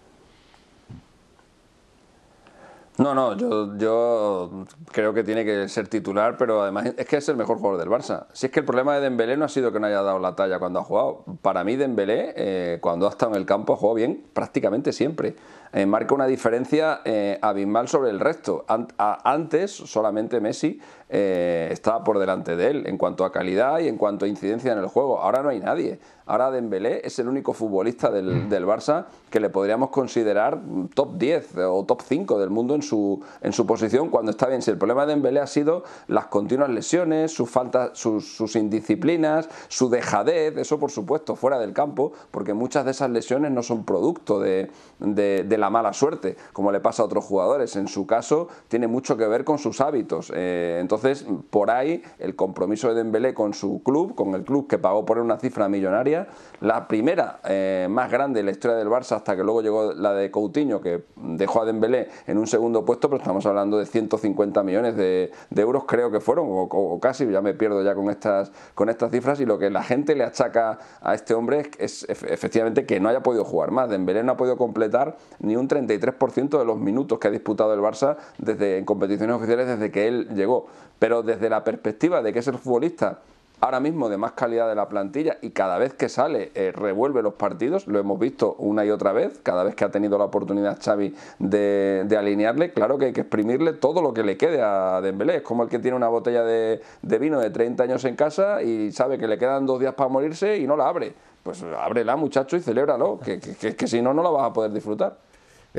No, 2.98 3.13
no, 3.13 3.38
yo, 3.38 3.77
yo 3.77 4.66
creo 4.92 5.13
que 5.13 5.24
tiene 5.24 5.46
que 5.46 5.70
ser 5.70 5.88
titular, 5.88 6.36
pero 6.36 6.63
además 6.63 6.94
es 6.98 7.06
que 7.06 7.18
es 7.18 7.30
el 7.30 7.38
mejor 7.38 7.58
jugador 7.58 7.80
del 7.80 7.89
Barça. 7.89 8.25
Si 8.34 8.48
es 8.48 8.51
que 8.51 8.62
el 8.62 8.66
problema 8.66 8.96
de 8.96 9.01
Dembélé 9.01 9.38
no 9.38 9.46
ha 9.46 9.50
sido 9.50 9.72
que 9.72 9.80
no 9.80 9.86
haya 9.86 10.01
dado 10.01 10.18
la 10.18 10.36
talla 10.36 10.58
cuando 10.58 10.80
ha 10.80 10.84
jugado. 10.84 11.24
Para 11.44 11.63
mí 11.63 11.75
Dembélé, 11.75 12.34
eh, 12.36 12.77
cuando 12.82 13.06
ha 13.06 13.10
estado 13.12 13.34
en 13.34 13.38
el 13.38 13.46
campo, 13.46 13.74
ha 13.74 13.77
jugado 13.77 13.96
bien 13.96 14.25
prácticamente 14.34 14.92
siempre. 14.94 15.36
Eh, 15.74 15.86
marca 15.86 16.16
una 16.16 16.28
diferencia 16.28 17.02
eh, 17.04 17.38
abismal 17.42 17.88
sobre 17.88 18.10
el 18.10 18.20
resto. 18.20 18.66
antes 18.98 19.72
solamente 19.72 20.40
Messi 20.40 20.80
eh, 21.10 21.70
estaba 21.72 22.04
por 22.04 22.20
delante 22.20 22.58
de 22.58 22.68
él 22.68 22.84
en 22.86 22.98
cuanto 22.98 23.24
a 23.24 23.32
calidad 23.32 23.80
y 23.80 23.88
en 23.88 23.98
cuanto 23.98 24.26
a 24.26 24.28
incidencia 24.28 24.74
en 24.74 24.80
el 24.80 24.88
juego. 24.88 25.20
Ahora 25.20 25.42
no 25.42 25.50
hay 25.50 25.60
nadie. 25.60 26.00
Ahora 26.26 26.52
Dembélé 26.52 27.02
es 27.06 27.18
el 27.20 27.30
único 27.30 27.54
futbolista 27.54 28.12
del, 28.12 28.26
mm. 28.26 28.50
del, 28.50 28.66
Barça 28.66 29.06
que 29.30 29.40
le 29.40 29.50
podríamos 29.50 29.90
considerar 29.90 30.60
top 30.94 31.18
10 31.18 31.58
o 31.70 31.86
top 31.86 32.02
5 32.02 32.38
del 32.38 32.50
mundo 32.50 32.76
en 32.76 32.82
su, 32.82 33.24
en 33.42 33.54
su 33.54 33.66
posición 33.66 34.10
cuando 34.10 34.32
está 34.32 34.48
bien. 34.48 34.62
Si 34.62 34.70
el 34.70 34.78
problema 34.78 35.06
de 35.06 35.14
Dembélé 35.14 35.40
ha 35.40 35.48
sido 35.48 35.84
las 36.08 36.28
continuas 36.28 36.70
lesiones, 36.70 37.32
sus 37.32 37.50
faltas, 37.50 37.98
sus, 37.98 38.36
sus 38.36 38.58
indisciplinas, 38.58 39.48
su 39.70 39.90
dejadez, 39.90 40.58
eso 40.58 40.78
por 40.78 40.92
supuesto 40.92 41.38
fuera 41.38 41.60
del 41.60 41.72
campo, 41.72 42.12
porque 42.32 42.54
muchas 42.54 42.84
de 42.84 42.92
esas 42.92 43.10
lesiones 43.10 43.52
no 43.52 43.64
son 43.64 43.86
producto 43.86 44.42
de, 44.42 44.70
de, 45.00 45.57
la 45.58 45.70
mala 45.70 45.94
suerte, 45.94 46.38
como 46.54 46.72
le 46.72 46.80
pasa 46.80 47.04
a 47.04 47.06
otros 47.06 47.26
jugadores. 47.26 47.76
En 47.76 47.88
su 47.88 48.06
caso 48.06 48.48
tiene 48.68 48.88
mucho 48.88 49.18
que 49.18 49.28
ver 49.28 49.44
con 49.44 49.58
sus 49.58 49.82
hábitos. 49.82 50.32
Eh, 50.36 50.78
entonces 50.82 51.26
por 51.50 51.72
ahí, 51.72 52.04
el 52.20 52.36
compromiso 52.36 52.90
de 52.90 52.96
Dembélé 52.96 53.34
con 53.34 53.54
su 53.54 53.82
club, 53.84 54.16
con 54.16 54.34
el 54.36 54.44
club 54.44 54.68
que 54.68 54.78
pagó 54.78 55.06
por 55.06 55.20
una 55.20 55.38
cifra 55.38 55.70
millonaria, 55.70 56.28
la 56.62 56.88
primera 56.88 57.40
eh, 57.46 57.88
más 57.90 58.12
grande 58.12 58.40
en 58.40 58.46
la 58.48 58.52
historia 58.52 58.78
del 58.78 58.88
Barça 58.88 59.16
hasta 59.16 59.36
que 59.36 59.44
luego 59.44 59.62
llegó 59.62 59.94
la 59.94 60.14
de 60.14 60.32
Coutinho, 60.32 60.82
que 60.82 61.04
dejó 61.16 61.62
a 61.62 61.66
Dembélé 61.66 62.10
en 62.26 62.38
un 62.38 62.48
segundo 62.48 62.86
puesto, 62.86 63.10
pero 63.10 63.20
estamos 63.20 63.46
hablando 63.46 63.78
de 63.78 63.86
150 63.86 64.64
millones 64.64 64.96
de, 64.96 65.32
euros, 65.56 65.86
creo 65.86 66.12
que 66.12 66.20
fueron, 66.20 66.48
o, 66.50 67.00
casi, 67.02 67.30
ya 67.30 67.42
me 67.42 67.54
pierdo 67.54 67.84
ya 67.84 67.96
con 67.96 68.10
estas, 68.10 68.52
con 68.76 68.90
estas 68.90 69.12
cifras, 69.12 69.40
y 69.40 69.46
lo 69.46 69.58
que 69.58 69.70
la 69.70 69.84
gente 69.84 70.16
le 70.16 70.24
achaca 70.24 70.80
a 71.02 71.14
este 71.14 71.34
hombre 71.34 71.70
es, 71.78 72.06
efectivamente 72.10 72.86
que 72.86 73.00
no 73.00 73.10
haya 73.10 73.22
podido 73.22 73.44
jugar 73.44 73.72
más. 73.72 73.90
Dembélé 73.90 74.24
no 74.24 74.34
ha 74.34 74.38
podido 74.38 74.58
completar 74.58 75.18
ni 75.48 75.56
un 75.56 75.68
33% 75.68 76.60
de 76.60 76.66
los 76.66 76.77
minutos 76.77 77.20
que 77.20 77.27
ha 77.27 77.32
disputado 77.32 77.74
el 77.74 77.80
Barça 77.80 78.18
desde, 78.38 78.77
en 78.77 78.86
competiciones 78.86 79.36
oficiales 79.36 79.68
desde 79.68 79.92
que 79.92 80.08
él 80.08 80.30
llegó. 80.36 80.68
Pero 81.00 81.24
desde 81.24 81.50
la 81.50 81.63
perspectiva 81.63 82.22
de 82.22 82.34
que 82.34 82.39
es 82.39 82.48
el 82.48 82.58
futbolista 82.58 83.20
ahora 83.60 83.80
mismo 83.80 84.10
de 84.10 84.18
más 84.18 84.34
calidad 84.34 84.68
de 84.68 84.75
la 84.75 84.88
plantilla 84.88 85.38
y 85.42 85.50
cada 85.51 85.77
vez 85.77 85.94
que 85.94 86.10
sale 86.10 86.51
eh, 86.54 86.72
revuelve 86.72 87.24
los 87.24 87.34
partidos, 87.34 87.88
lo 87.88 88.00
hemos 88.00 88.20
visto 88.20 88.56
una 88.60 88.86
y 88.86 88.92
otra 88.92 89.12
vez, 89.13 89.39
cada 89.42 89.63
vez 89.63 89.75
que 89.75 89.84
ha 89.84 89.89
tenido 89.89 90.18
la 90.18 90.25
oportunidad 90.25 90.80
Xavi 90.82 91.16
de, 91.39 92.16
alinearle, 92.18 92.72
claro 92.72 92.98
que 92.98 93.06
hay 93.06 93.13
que 93.13 93.22
exprimirle 93.22 93.74
todo 93.74 94.01
lo 94.01 94.13
que 94.13 94.24
le 94.24 94.38
quede 94.38 94.62
a 94.62 95.01
Dembélé, 95.01 95.38
es 95.38 95.42
como 95.42 95.63
el 95.63 95.70
que 95.70 95.80
tiene 95.80 95.98
una 95.98 96.08
botella 96.08 96.44
de, 96.44 96.82
vino 97.20 97.39
de 97.39 97.50
30 97.50 97.84
años 97.84 98.06
en 98.06 98.16
casa 98.16 98.62
y 98.62 98.92
sabe 98.92 99.18
que 99.18 99.27
le 99.27 99.38
quedan 99.38 99.66
dos 99.66 99.80
días 99.80 99.96
para 99.96 100.10
morirse 100.10 100.58
y 100.58 100.68
no 100.68 100.77
la 100.77 100.88
abre 100.88 101.13
pues 101.44 101.63
ábrela 101.63 102.18
muchacho 102.18 102.58
y 102.58 102.60
celébralo, 102.60 103.20
que, 103.24 103.39
que, 103.39 103.74
que 103.74 103.88
si 103.88 104.01
no, 104.01 104.13
no 104.13 104.22
la 104.22 104.30
vas 104.30 104.50
a 104.50 104.51
poder 104.51 104.74
disfrutar. 104.74 105.16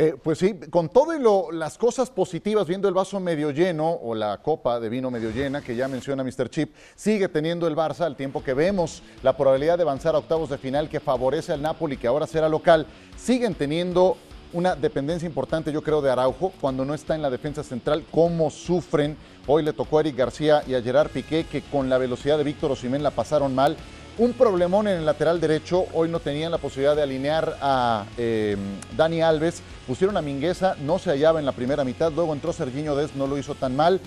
Eh, 0.00 0.14
pues 0.22 0.38
sí, 0.38 0.54
con 0.70 0.90
todo 0.90 1.18
lo, 1.18 1.50
las 1.50 1.76
cosas 1.76 2.08
positivas, 2.08 2.68
viendo 2.68 2.86
el 2.86 2.94
vaso 2.94 3.18
medio 3.18 3.50
lleno 3.50 3.90
o 3.90 4.14
la 4.14 4.40
copa 4.40 4.78
de 4.78 4.88
vino 4.88 5.10
medio 5.10 5.32
llena 5.32 5.60
que 5.60 5.74
ya 5.74 5.88
menciona 5.88 6.22
Mr. 6.22 6.48
Chip, 6.50 6.72
sigue 6.94 7.28
teniendo 7.28 7.66
el 7.66 7.74
Barça 7.74 8.02
al 8.02 8.14
tiempo 8.14 8.44
que 8.44 8.54
vemos 8.54 9.02
la 9.24 9.36
probabilidad 9.36 9.76
de 9.76 9.82
avanzar 9.82 10.14
a 10.14 10.18
octavos 10.18 10.50
de 10.50 10.58
final 10.58 10.88
que 10.88 11.00
favorece 11.00 11.52
al 11.52 11.62
Napoli, 11.62 11.96
que 11.96 12.06
ahora 12.06 12.28
será 12.28 12.48
local, 12.48 12.86
siguen 13.16 13.56
teniendo 13.56 14.16
una 14.52 14.76
dependencia 14.76 15.26
importante, 15.26 15.72
yo 15.72 15.82
creo, 15.82 16.00
de 16.00 16.12
Araujo, 16.12 16.52
cuando 16.60 16.84
no 16.84 16.94
está 16.94 17.16
en 17.16 17.22
la 17.22 17.28
defensa 17.28 17.64
central, 17.64 18.04
cómo 18.12 18.50
sufren. 18.50 19.16
Hoy 19.48 19.64
le 19.64 19.72
tocó 19.72 19.98
a 19.98 20.02
Eric 20.02 20.16
García 20.16 20.62
y 20.64 20.74
a 20.74 20.80
Gerard 20.80 21.10
Piqué, 21.10 21.42
que 21.42 21.62
con 21.62 21.88
la 21.88 21.98
velocidad 21.98 22.38
de 22.38 22.44
Víctor 22.44 22.70
Osimén 22.70 23.02
la 23.02 23.10
pasaron 23.10 23.52
mal 23.52 23.76
un 24.18 24.32
problemón 24.32 24.88
en 24.88 24.98
el 24.98 25.06
lateral 25.06 25.40
derecho. 25.40 25.86
Hoy 25.94 26.08
no 26.08 26.18
tenían 26.18 26.50
la 26.50 26.58
posibilidad 26.58 26.96
de 26.96 27.02
alinear 27.02 27.56
a 27.60 28.04
eh, 28.16 28.56
Dani 28.96 29.22
Alves. 29.22 29.62
Pusieron 29.86 30.16
a 30.16 30.22
Mingueza, 30.22 30.76
no 30.80 30.98
se 30.98 31.10
hallaba 31.10 31.38
en 31.38 31.46
la 31.46 31.52
primera 31.52 31.84
mitad. 31.84 32.12
Luego 32.12 32.32
entró 32.32 32.52
Serginho 32.52 32.96
Des, 32.96 33.14
no 33.14 33.28
lo 33.28 33.38
hizo 33.38 33.54
tan 33.54 33.76
mal. 33.76 34.00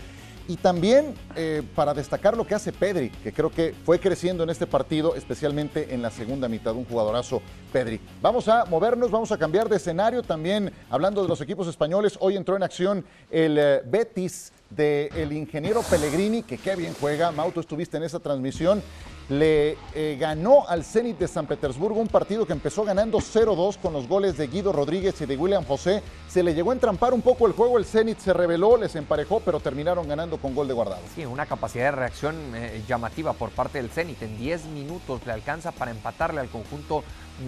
Y 0.48 0.58
también 0.58 1.14
eh, 1.36 1.64
para 1.76 1.94
destacar 1.94 2.36
lo 2.36 2.46
que 2.46 2.56
hace 2.56 2.74
Pedri, 2.74 3.10
que 3.10 3.32
creo 3.32 3.52
que 3.52 3.74
fue 3.86 4.00
creciendo 4.00 4.44
en 4.44 4.50
este 4.50 4.68
partido, 4.68 5.16
especialmente 5.16 5.94
en 5.94 6.02
la 6.02 6.12
segunda 6.12 6.50
mitad, 6.50 6.76
un 6.76 6.84
jugadorazo 6.84 7.42
Pedri. 7.72 8.02
Vamos 8.22 8.50
a 8.50 8.66
movernos, 8.66 9.12
vamos 9.12 9.32
a 9.32 9.38
cambiar 9.38 9.70
de 9.70 9.78
escenario 9.78 10.24
también, 10.24 10.74
hablando 10.90 11.22
de 11.22 11.30
los 11.30 11.40
equipos 11.40 11.68
españoles. 11.68 12.18
Hoy 12.20 12.36
entró 12.36 12.58
en 12.58 12.64
acción 12.64 13.06
el 13.30 13.58
eh, 13.58 13.82
Betis 13.86 14.52
del 14.72 15.32
ingeniero 15.34 15.82
Pellegrini, 15.84 16.44
que 16.44 16.58
qué 16.58 16.76
bien 16.76 16.96
juega. 17.00 17.32
Mauto, 17.32 17.60
estuviste 17.60 17.98
en 17.98 18.04
esa 18.04 18.20
transmisión 18.20 18.82
le 19.32 19.78
eh, 19.96 20.18
ganó 20.20 20.68
al 20.68 20.84
Zenit 20.84 21.18
de 21.18 21.28
San 21.28 21.48
Petersburgo, 21.48 22.02
un 22.02 22.10
partido 22.10 22.46
que 22.46 22.52
empezó 22.52 22.84
ganando 22.84 23.20
0-2 23.20 23.78
con 23.78 23.94
los 23.94 24.06
goles 24.08 24.38
de 24.38 24.48
Guido 24.48 24.74
Rodríguez 24.74 25.22
y 25.22 25.26
de 25.26 25.38
William 25.38 25.64
José. 25.64 26.04
Se 26.28 26.44
le 26.44 26.54
llegó 26.54 26.72
a 26.72 26.74
entrampar 26.74 27.14
un 27.14 27.22
poco 27.22 27.48
el 27.48 27.54
juego, 27.54 27.78
el 27.78 27.86
Zenit 27.86 28.20
se 28.20 28.34
rebeló, 28.34 28.76
les 28.76 28.94
emparejó, 28.98 29.40
pero 29.40 29.62
terminaron 29.62 30.08
ganando 30.08 30.36
con 30.36 30.54
gol 30.54 30.68
de 30.68 30.74
guardado. 30.74 31.02
Sí, 31.16 31.26
una 31.26 31.46
capacidad 31.46 31.86
de 31.86 31.92
reacción 31.92 32.36
eh, 32.56 32.84
llamativa 32.90 33.32
por 33.32 33.52
parte 33.52 33.78
del 33.82 33.90
Zenit. 33.90 34.22
En 34.22 34.38
10 34.38 34.66
minutos 34.66 35.22
le 35.26 35.32
alcanza 35.32 35.72
para 35.72 35.92
empatarle 35.92 36.42
al 36.42 36.50
conjunto 36.50 37.06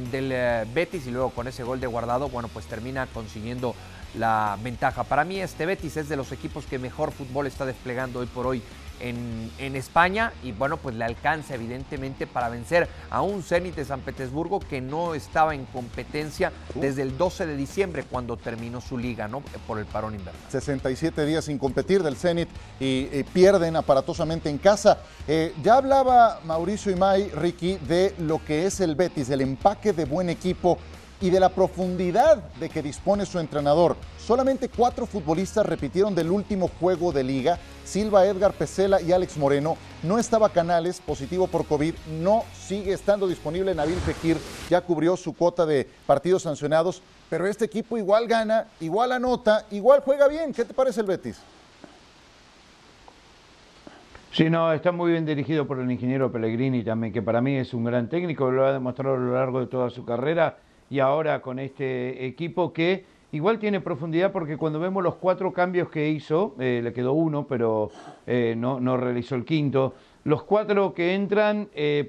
del 0.10 0.32
eh, 0.32 0.66
Betis 0.74 1.06
y 1.06 1.12
luego 1.12 1.32
con 1.32 1.50
ese 1.50 1.64
gol 1.64 1.82
de 1.82 1.88
guardado, 1.88 2.30
bueno, 2.30 2.48
pues 2.48 2.66
termina 2.66 3.08
consiguiendo 3.08 3.76
la 4.16 4.58
ventaja. 4.62 5.04
Para 5.04 5.26
mí 5.26 5.40
este 5.40 5.66
Betis 5.66 5.98
es 5.98 6.10
de 6.10 6.16
los 6.16 6.32
equipos 6.32 6.66
que 6.66 6.80
mejor 6.80 7.12
fútbol 7.12 7.48
está 7.48 7.66
desplegando 7.66 8.20
hoy 8.20 8.28
por 8.28 8.48
hoy 8.48 8.62
en, 9.00 9.76
España 9.76 10.34
y 10.44 10.52
bueno, 10.52 10.78
pues 10.78 10.96
le 10.96 11.04
alcanza 11.04 11.56
evidentemente 11.56 12.28
para 12.28 12.50
vencer 12.50 12.88
a 13.10 13.22
un 13.22 13.44
Zenit 13.44 13.76
de 13.76 13.86
San 13.86 14.02
Petersburgo 14.02 14.60
que 14.60 14.82
no 14.82 15.16
estaba 15.16 15.56
en 15.56 15.66
competencia 15.66 16.52
desde 16.76 17.02
el 17.02 17.18
12 17.18 17.48
de 17.48 17.58
diciembre 17.58 18.04
cuando 18.04 18.38
terminó 18.38 18.82
su 18.82 18.98
liga, 18.98 19.28
¿no? 19.28 19.42
Por 19.66 19.80
el 19.80 19.86
parón 19.86 20.14
invernal. 20.14 20.42
67 20.50 21.26
días 21.26 21.46
sin 21.46 21.58
competir 21.58 22.04
del 22.04 22.16
Zenit 22.16 22.50
y, 22.80 23.24
pierden 23.34 23.76
aparatosamente 23.76 24.50
en 24.50 24.58
casa. 24.58 25.00
Eh, 25.28 25.54
ya 25.64 25.78
hablaba 25.78 26.40
Mauricio 26.46 26.92
Imay, 26.92 27.30
Ricky, 27.30 27.78
de 27.78 28.14
lo 28.20 28.44
que 28.46 28.66
es 28.66 28.80
el 28.80 28.96
Betis, 28.96 29.28
del 29.28 29.42
empaque 29.42 29.92
de 29.94 30.06
buen 30.06 30.30
equipo 30.30 30.78
y 31.22 31.30
de 31.30 31.40
la 31.40 31.50
profundidad 31.50 32.38
de 32.60 32.70
que 32.70 32.82
dispone 32.82 33.26
su 33.26 33.40
entrenador. 33.40 33.96
Solamente 34.18 34.70
cuatro 34.70 35.06
futbolistas 35.06 35.66
repitieron 35.66 36.16
del 36.16 36.32
último 36.32 36.70
juego 36.80 37.12
de 37.12 37.24
liga, 37.24 37.60
Silva, 37.86 38.26
Edgar 38.26 38.54
Pesela 38.54 39.02
y 39.02 39.12
Alex 39.12 39.38
Moreno. 39.38 39.78
No 40.04 40.20
estaba 40.20 40.50
Canales, 40.50 41.00
positivo 41.00 41.48
por 41.48 41.66
COVID, 41.66 41.94
no 42.22 42.44
sigue 42.54 42.94
estando 42.94 43.28
disponible 43.28 43.76
Nabil 43.76 44.00
Fekir, 44.00 44.38
ya 44.70 44.82
cubrió 44.82 45.16
su 45.18 45.34
cuota 45.34 45.66
de 45.66 45.88
partidos 46.06 46.44
sancionados, 46.44 47.02
pero 47.30 47.48
este 47.48 47.66
equipo 47.66 47.98
igual 47.98 48.28
gana, 48.28 48.68
igual 48.80 49.12
anota, 49.12 49.66
igual 49.72 50.02
juega 50.02 50.28
bien. 50.28 50.54
¿Qué 50.54 50.66
te 50.66 50.74
parece 50.74 51.02
el 51.02 51.08
Betis? 51.08 51.40
Sí, 54.32 54.50
no, 54.50 54.74
está 54.74 54.92
muy 54.92 55.12
bien 55.12 55.28
dirigido 55.28 55.68
por 55.68 55.80
el 55.80 55.92
ingeniero 55.92 56.32
Pellegrini 56.32 56.84
también, 56.84 57.14
que 57.14 57.22
para 57.22 57.40
mí 57.40 57.56
es 57.56 57.72
un 57.72 57.84
gran 57.84 58.10
técnico, 58.10 58.50
lo 58.50 58.66
ha 58.66 58.74
demostrado 58.74 59.16
a 59.16 59.20
lo 59.20 59.34
largo 59.36 59.60
de 59.60 59.68
toda 59.68 59.92
su 59.92 60.06
carrera 60.06 60.58
y 60.94 61.00
ahora 61.00 61.42
con 61.42 61.58
este 61.58 62.24
equipo 62.24 62.72
que 62.72 63.04
igual 63.32 63.58
tiene 63.58 63.82
profundidad 63.82 64.32
porque 64.32 64.58
cuando 64.58 64.80
vemos 64.80 65.02
los 65.02 65.16
cuatro 65.16 65.52
cambios 65.52 65.90
que 65.90 66.08
hizo, 66.08 66.54
eh, 66.60 66.82
le 66.84 66.94
quedó 66.94 67.14
uno, 67.14 67.48
pero 67.48 67.90
eh, 68.28 68.54
no, 68.56 68.80
no, 68.80 68.96
realizó 68.96 69.34
el 69.34 69.44
quinto, 69.44 69.96
los 70.24 70.44
cuatro 70.44 70.94
que 70.94 71.16
entran 71.16 71.68
eh, 71.74 72.08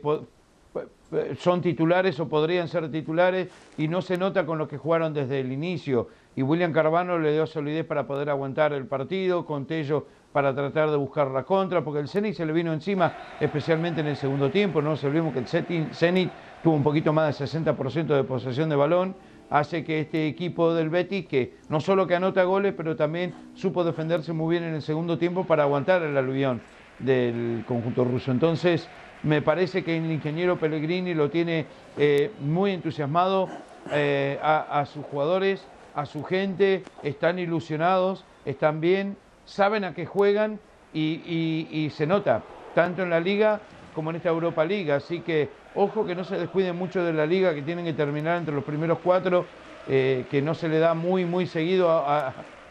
son 1.39 1.63
titulares 1.63 2.21
o 2.21 2.29
podrían 2.29 2.69
ser 2.69 2.91
titulares 2.91 3.49
y 3.79 3.89
no 3.89 4.03
se 4.03 4.19
nota 4.19 4.45
con 4.45 4.59
los 4.59 4.69
que 4.69 4.77
jugaron 4.77 5.15
desde 5.15 5.41
el 5.41 5.51
inicio. 5.51 6.09
Y 6.37 6.43
William 6.43 6.73
Carvano 6.73 7.19
le 7.19 7.33
dio 7.33 7.47
solidez 7.47 7.87
para 7.87 8.07
poder 8.07 8.29
aguantar 8.29 8.75
el 8.75 8.85
partido, 8.87 9.47
con 9.47 9.65
Tello 9.65 10.05
para 10.33 10.55
tratar 10.55 10.91
de 10.91 10.97
buscar 10.97 11.29
la 11.31 11.45
contra, 11.45 11.83
porque 11.83 12.01
el 12.01 12.09
Zenit 12.09 12.35
se 12.35 12.45
le 12.45 12.53
vino 12.53 12.73
encima, 12.73 13.15
especialmente 13.41 14.01
en 14.03 14.09
el 14.09 14.17
segundo 14.17 14.51
tiempo. 14.51 14.83
No 14.83 14.95
se 14.97 15.07
olvidemos 15.07 15.33
que 15.33 15.39
el 15.39 15.95
Zenit 15.95 16.31
tuvo 16.65 16.77
un 16.77 16.83
poquito 16.83 17.13
más 17.13 17.39
del 17.39 17.47
60% 17.47 18.07
de 18.07 18.25
posesión 18.25 18.71
de 18.71 18.77
balón, 18.77 19.15
hace 19.51 19.85
que 19.85 20.01
este 20.01 20.27
equipo 20.27 20.73
del 20.73 20.89
Betis, 20.89 21.27
que 21.27 21.59
no 21.69 21.79
solo 21.79 22.07
que 22.07 22.15
anota 22.15 22.43
goles, 22.45 22.73
pero 22.75 22.97
también 22.97 23.35
supo 23.53 23.85
defenderse 23.85 24.33
muy 24.33 24.55
bien 24.55 24.65
en 24.65 24.75
el 24.75 24.81
segundo 24.81 25.19
tiempo 25.19 25.45
para 25.45 25.65
aguantar 25.65 26.03
el 26.03 26.17
aluvión 26.17 26.63
del 27.01 27.65
conjunto 27.69 28.03
ruso. 28.05 28.31
Entonces, 28.31 28.89
me 29.23 29.43
parece 29.43 29.85
que 29.85 29.95
el 29.95 30.11
ingeniero 30.11 30.59
Pellegrini 30.59 31.13
lo 31.13 31.29
tiene 31.29 31.67
eh, 31.99 32.31
muy 32.41 32.71
entusiasmado 32.71 33.51
eh, 33.93 34.39
a, 34.43 34.87
sus 34.87 35.05
jugadores, 35.05 35.67
a 35.95 36.07
su 36.07 36.25
gente, 36.25 36.83
están 37.03 37.39
ilusionados, 37.39 38.25
están 38.47 38.81
bien, 38.81 39.19
saben 39.45 39.85
a 39.85 39.93
qué 39.93 40.07
juegan 40.07 40.59
y, 40.95 41.69
y 41.71 41.91
se 41.91 42.07
nota, 42.07 42.43
tanto 42.75 43.03
en 43.03 43.11
la 43.11 43.21
liga 43.21 43.61
como 43.95 44.09
en 44.09 44.17
esta 44.17 44.31
Europa 44.31 44.65
League. 44.65 44.91
Así 44.91 45.21
que 45.21 45.51
ojo 45.75 46.05
que 46.05 46.15
no 46.15 46.25
se 46.25 46.37
descuiden 46.39 46.77
mucho 46.77 47.03
de 47.05 47.13
la 47.13 47.27
liga, 47.27 47.55
que 47.55 47.63
tienen 47.63 47.85
que 47.85 47.93
terminar 47.93 48.39
entre 48.39 48.55
los 48.55 48.65
primeros 48.65 48.99
cuatro, 49.03 49.47
eh, 49.89 50.25
que 50.31 50.41
no 50.41 50.55
se 50.55 50.69
le 50.69 50.79
da 50.79 50.95
muy, 50.95 51.25
muy 51.25 51.47
seguido 51.47 52.05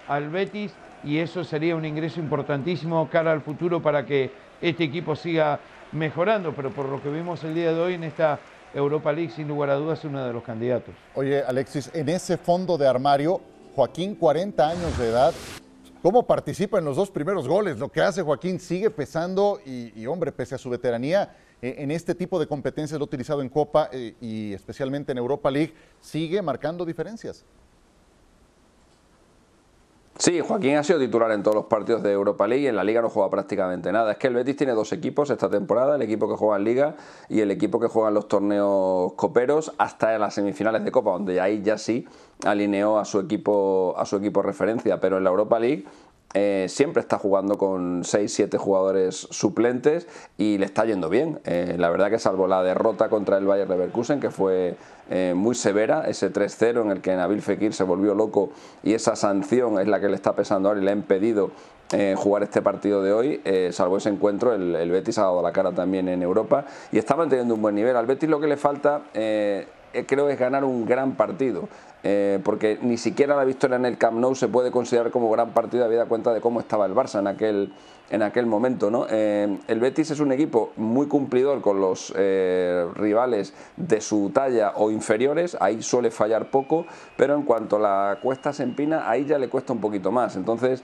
al 0.07 0.29
Betis 0.29 0.73
y 1.03 1.17
eso 1.17 1.43
sería 1.43 1.75
un 1.75 1.85
ingreso 1.85 2.19
importantísimo 2.19 3.09
cara 3.09 3.31
al 3.31 3.41
futuro 3.41 3.81
para 3.81 4.05
que 4.05 4.31
este 4.61 4.85
equipo 4.85 5.15
siga 5.15 5.59
mejorando, 5.91 6.53
pero 6.53 6.71
por 6.71 6.87
lo 6.87 7.01
que 7.01 7.09
vimos 7.09 7.43
el 7.43 7.53
día 7.53 7.73
de 7.73 7.79
hoy 7.79 7.93
en 7.95 8.03
esta 8.03 8.39
Europa 8.73 9.11
League, 9.11 9.31
sin 9.31 9.47
lugar 9.47 9.69
a 9.69 9.75
dudas, 9.75 9.99
es 9.99 10.05
uno 10.05 10.25
de 10.25 10.33
los 10.33 10.43
candidatos. 10.43 10.95
Oye, 11.13 11.43
Alexis, 11.43 11.91
en 11.93 12.09
ese 12.09 12.37
fondo 12.37 12.77
de 12.77 12.87
armario, 12.87 13.41
Joaquín, 13.75 14.15
40 14.15 14.67
años 14.67 14.97
de 14.97 15.09
edad, 15.09 15.33
cómo 16.01 16.23
participa 16.23 16.79
en 16.79 16.85
los 16.85 16.95
dos 16.95 17.11
primeros 17.11 17.47
goles. 17.47 17.77
Lo 17.77 17.89
que 17.89 18.01
hace 18.01 18.21
Joaquín 18.21 18.59
sigue 18.59 18.89
pesando 18.89 19.59
y, 19.65 20.05
hombre, 20.05 20.31
pese 20.31 20.55
a 20.55 20.57
su 20.57 20.69
veteranía, 20.69 21.35
en 21.63 21.91
este 21.91 22.13
tipo 22.13 22.39
de 22.39 22.47
competencias 22.47 22.99
lo 22.99 23.05
utilizado 23.05 23.41
en 23.41 23.47
Copa 23.47 23.89
eh, 23.91 24.15
y 24.19 24.53
especialmente 24.53 25.13
en 25.13 25.17
Europa 25.17 25.49
League, 25.49 25.73
sigue 26.01 26.41
marcando 26.41 26.83
diferencias. 26.85 27.45
Sí, 30.17 30.41
Joaquín 30.41 30.75
ha 30.75 30.83
sido 30.83 30.99
titular 30.99 31.31
en 31.31 31.41
todos 31.41 31.55
los 31.55 31.65
partidos 31.65 32.03
de 32.03 32.11
Europa 32.11 32.47
League 32.47 32.65
y 32.65 32.67
en 32.67 32.75
la 32.75 32.83
Liga 32.83 33.01
no 33.01 33.09
juega 33.09 33.29
prácticamente 33.29 33.91
nada. 33.91 34.11
Es 34.11 34.17
que 34.19 34.27
el 34.27 34.35
Betis 34.35 34.55
tiene 34.55 34.73
dos 34.73 34.93
equipos 34.93 35.29
esta 35.31 35.49
temporada, 35.49 35.95
el 35.95 36.01
equipo 36.03 36.29
que 36.29 36.35
juega 36.35 36.57
en 36.57 36.63
Liga 36.65 36.95
y 37.29 37.39
el 37.39 37.49
equipo 37.49 37.79
que 37.79 37.87
juega 37.87 38.09
en 38.09 38.13
los 38.13 38.27
torneos 38.27 39.13
coperos 39.13 39.73
hasta 39.79 40.17
las 40.19 40.35
semifinales 40.35 40.83
de 40.83 40.91
Copa, 40.91 41.11
donde 41.11 41.41
ahí 41.41 41.61
ya 41.63 41.77
sí 41.79 42.07
alineó 42.45 42.99
a 42.99 43.05
su 43.05 43.19
equipo 43.19 43.95
a 43.97 44.05
su 44.05 44.17
equipo 44.17 44.43
referencia, 44.43 44.99
pero 44.99 45.17
en 45.17 45.23
la 45.23 45.31
Europa 45.31 45.59
League 45.59 45.85
eh, 46.33 46.65
siempre 46.67 46.99
está 47.01 47.19
jugando 47.19 47.59
con 47.59 48.03
6-7 48.03 48.57
jugadores 48.57 49.27
suplentes 49.29 50.07
y 50.37 50.57
le 50.57 50.65
está 50.65 50.83
yendo 50.85 51.09
bien. 51.09 51.39
Eh, 51.45 51.75
la 51.77 51.89
verdad 51.89 52.09
que 52.09 52.17
salvo 52.17 52.47
la 52.47 52.63
derrota 52.63 53.07
contra 53.09 53.37
el 53.37 53.45
Bayern 53.45 53.69
Leverkusen, 53.69 54.19
que 54.19 54.31
fue 54.31 54.75
eh, 55.11 55.33
muy 55.35 55.53
severa, 55.53 56.07
ese 56.07 56.33
3-0 56.33 56.81
en 56.81 56.91
el 56.91 57.01
que 57.01 57.15
Nabil 57.15 57.41
Fekir 57.41 57.73
se 57.73 57.83
volvió 57.83 58.15
loco 58.15 58.49
y 58.81 58.93
esa 58.93 59.15
sanción 59.15 59.79
es 59.79 59.87
la 59.87 59.99
que 59.99 60.09
le 60.09 60.15
está 60.15 60.33
pesando 60.33 60.69
ahora 60.69 60.81
y 60.81 60.83
le 60.83 60.91
ha 60.91 60.95
impedido 60.95 61.51
jugar 62.15 62.41
este 62.41 62.63
partido 62.63 63.03
de 63.03 63.13
hoy. 63.13 63.41
salvo 63.71 63.97
ese 63.97 64.09
encuentro, 64.09 64.55
el, 64.55 64.89
Betis 64.89 65.19
ha 65.19 65.23
dado 65.23 65.43
la 65.43 65.51
cara 65.51 65.73
también 65.73 66.07
en 66.07 66.23
Europa 66.23 66.65
y 66.91 66.97
está 66.97 67.15
manteniendo 67.15 67.53
un 67.53 67.61
buen 67.61 67.75
nivel. 67.75 67.95
Al 67.95 68.07
Betis 68.07 68.27
lo 68.27 68.39
que 68.39 68.47
le 68.47 68.57
falta 68.57 69.03
creo 69.13 70.27
es 70.27 70.39
ganar 70.39 70.63
un 70.63 70.87
gran 70.87 71.11
partido. 71.11 71.69
Eh, 72.05 72.39
porque 72.43 72.77
ni 72.81 72.97
siquiera 72.97 73.33
la 73.33 73.45
victoria 73.45 73.77
en 73.77 73.85
el 73.85 73.97
Camp 73.97 74.19
Nou 74.19 74.35
se 74.35 74.49
puede 74.49 74.71
considerar 74.71 75.09
como 75.09 75.31
gran 75.31 75.51
partido, 75.51 75.85
habida 75.85 76.05
cuenta 76.05 76.33
de 76.33 76.41
cómo 76.41 76.59
estaba 76.59 76.85
el 76.85 76.93
Barça 76.93 77.19
en 77.19 77.27
aquel, 77.27 77.71
en 78.09 78.21
aquel 78.21 78.45
momento. 78.45 78.91
¿no? 78.91 79.05
Eh, 79.09 79.57
el 79.69 79.79
Betis 79.79 80.11
es 80.11 80.19
un 80.19 80.33
equipo 80.33 80.73
muy 80.75 81.07
cumplidor 81.07 81.61
con 81.61 81.79
los 81.79 82.13
eh, 82.17 82.85
rivales 82.95 83.53
de 83.77 84.01
su 84.01 84.31
talla 84.33 84.73
o 84.75 84.91
inferiores, 84.91 85.55
ahí 85.61 85.81
suele 85.81 86.11
fallar 86.11 86.51
poco, 86.51 86.85
pero 87.15 87.35
en 87.35 87.43
cuanto 87.43 87.79
la 87.79 88.19
cuesta 88.21 88.51
se 88.51 88.63
empina, 88.63 89.09
ahí 89.09 89.23
ya 89.23 89.37
le 89.37 89.47
cuesta 89.47 89.71
un 89.71 89.79
poquito 89.79 90.11
más. 90.11 90.35
Entonces, 90.35 90.83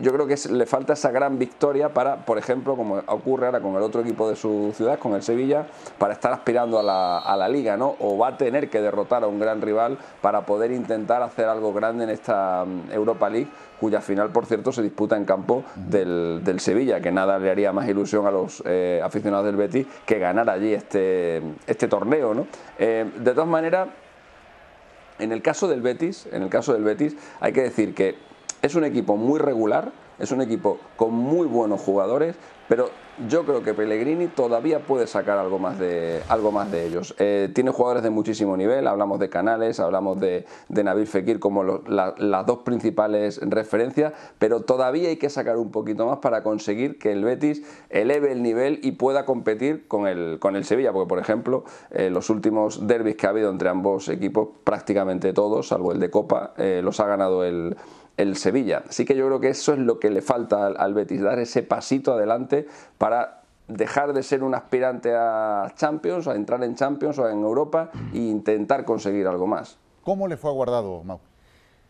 yo 0.00 0.12
creo 0.12 0.28
que 0.28 0.36
le 0.50 0.66
falta 0.66 0.92
esa 0.92 1.10
gran 1.10 1.36
victoria 1.36 1.92
para, 1.92 2.24
por 2.24 2.38
ejemplo, 2.38 2.76
como 2.76 3.02
ocurre 3.06 3.46
ahora 3.46 3.60
con 3.60 3.74
el 3.74 3.82
otro 3.82 4.02
equipo 4.02 4.28
de 4.28 4.36
su 4.36 4.72
ciudad, 4.76 5.00
con 5.00 5.14
el 5.14 5.22
Sevilla, 5.22 5.66
para 5.98 6.12
estar 6.12 6.32
aspirando 6.32 6.78
a 6.78 6.82
la, 6.82 7.18
a 7.18 7.36
la 7.36 7.48
liga, 7.48 7.76
¿no? 7.76 7.96
O 7.98 8.16
va 8.16 8.28
a 8.28 8.36
tener 8.36 8.70
que 8.70 8.80
derrotar 8.80 9.24
a 9.24 9.26
un 9.26 9.40
gran 9.40 9.60
rival 9.60 9.98
para 10.20 10.43
poder 10.46 10.72
intentar 10.72 11.22
hacer 11.22 11.46
algo 11.46 11.72
grande 11.72 12.04
en 12.04 12.10
esta 12.10 12.64
mm, 12.64 12.92
Europa 12.92 13.28
League 13.28 13.48
cuya 13.80 14.00
final, 14.00 14.30
por 14.30 14.46
cierto, 14.46 14.72
se 14.72 14.82
disputa 14.82 15.16
en 15.16 15.24
campo 15.24 15.64
del, 15.74 16.40
Sevilla, 16.58 17.00
que 17.00 17.12
nada 17.12 17.38
le 17.38 17.50
haría 17.50 17.72
más 17.72 17.88
ilusión 17.88 18.26
a 18.26 18.30
los 18.30 18.62
eh, 18.64 19.00
aficionados 19.04 19.44
del 19.46 19.56
Betis 19.56 19.86
que 20.06 20.18
ganar 20.18 20.48
allí 20.48 20.72
este, 20.72 21.42
este 21.66 21.88
torneo. 21.88 22.32
¿no? 22.32 22.46
Eh, 22.78 23.10
de 23.18 23.30
todas 23.32 23.48
maneras, 23.48 23.88
en 25.18 25.32
el 25.32 25.42
caso 25.42 25.68
del 25.68 25.82
Betis, 25.82 26.26
en 26.32 26.42
el 26.42 26.48
caso 26.48 26.72
del 26.72 26.82
Betis, 26.82 27.16
hay 27.40 27.52
que 27.52 27.62
decir 27.62 27.94
que 27.94 28.16
es 28.62 28.74
un 28.74 28.84
equipo 28.84 29.16
muy 29.16 29.38
regular, 29.38 29.92
es 30.18 30.30
un 30.32 30.40
equipo 30.40 30.78
con 30.96 31.12
muy 31.12 31.46
buenos 31.46 31.80
jugadores, 31.80 32.36
pero 32.68 32.88
yo 33.28 33.44
creo 33.44 33.62
que 33.62 33.74
Pellegrini 33.74 34.26
todavía 34.26 34.80
puede 34.80 35.06
sacar 35.06 35.38
algo 35.38 35.58
más 35.58 35.78
de, 35.78 36.22
algo 36.28 36.50
más 36.50 36.70
de 36.70 36.86
ellos. 36.86 37.14
Eh, 37.18 37.50
tiene 37.54 37.70
jugadores 37.70 38.02
de 38.02 38.10
muchísimo 38.10 38.56
nivel, 38.56 38.86
hablamos 38.86 39.18
de 39.20 39.28
Canales, 39.28 39.80
hablamos 39.80 40.20
de, 40.20 40.46
de 40.68 40.84
Nabil 40.84 41.06
Fekir 41.06 41.38
como 41.38 41.62
las 41.64 42.46
dos 42.46 42.58
principales 42.58 43.40
referencias, 43.42 44.12
pero 44.38 44.60
todavía 44.60 45.08
hay 45.08 45.16
que 45.16 45.30
sacar 45.30 45.56
un 45.56 45.70
poquito 45.70 46.06
más 46.06 46.18
para 46.18 46.42
conseguir 46.42 46.98
que 46.98 47.12
el 47.12 47.24
Betis 47.24 47.62
eleve 47.90 48.32
el 48.32 48.42
nivel 48.42 48.80
y 48.82 48.92
pueda 48.92 49.24
competir 49.24 49.86
con 49.86 50.06
el, 50.06 50.38
con 50.40 50.56
el 50.56 50.64
Sevilla, 50.64 50.92
porque 50.92 51.08
por 51.08 51.18
ejemplo, 51.18 51.64
eh, 51.90 52.10
los 52.10 52.30
últimos 52.30 52.86
derbis 52.86 53.16
que 53.16 53.26
ha 53.26 53.30
habido 53.30 53.50
entre 53.50 53.68
ambos 53.68 54.08
equipos, 54.08 54.48
prácticamente 54.64 55.32
todos, 55.32 55.68
salvo 55.68 55.92
el 55.92 56.00
de 56.00 56.10
Copa, 56.10 56.54
eh, 56.56 56.80
los 56.82 57.00
ha 57.00 57.06
ganado 57.06 57.44
el 57.44 57.76
el 58.16 58.36
Sevilla. 58.36 58.84
Así 58.88 59.04
que 59.04 59.16
yo 59.16 59.26
creo 59.26 59.40
que 59.40 59.48
eso 59.48 59.72
es 59.72 59.78
lo 59.78 59.98
que 59.98 60.10
le 60.10 60.22
falta 60.22 60.66
al, 60.66 60.94
Betis, 60.94 61.22
dar 61.22 61.38
ese 61.38 61.62
pasito 61.62 62.12
adelante 62.12 62.66
para 62.98 63.42
dejar 63.68 64.12
de 64.12 64.22
ser 64.22 64.42
un 64.42 64.54
aspirante 64.54 65.14
a 65.14 65.72
Champions, 65.74 66.28
a 66.28 66.34
entrar 66.34 66.62
en 66.64 66.74
Champions 66.74 67.18
o 67.18 67.28
en 67.28 67.40
Europa 67.40 67.90
e 68.12 68.18
intentar 68.18 68.84
conseguir 68.84 69.26
algo 69.26 69.46
más. 69.46 69.78
¿Cómo 70.02 70.28
le 70.28 70.36
fue 70.36 70.50
a 70.50 70.54
Guardado, 70.54 71.02
Mau? 71.02 71.20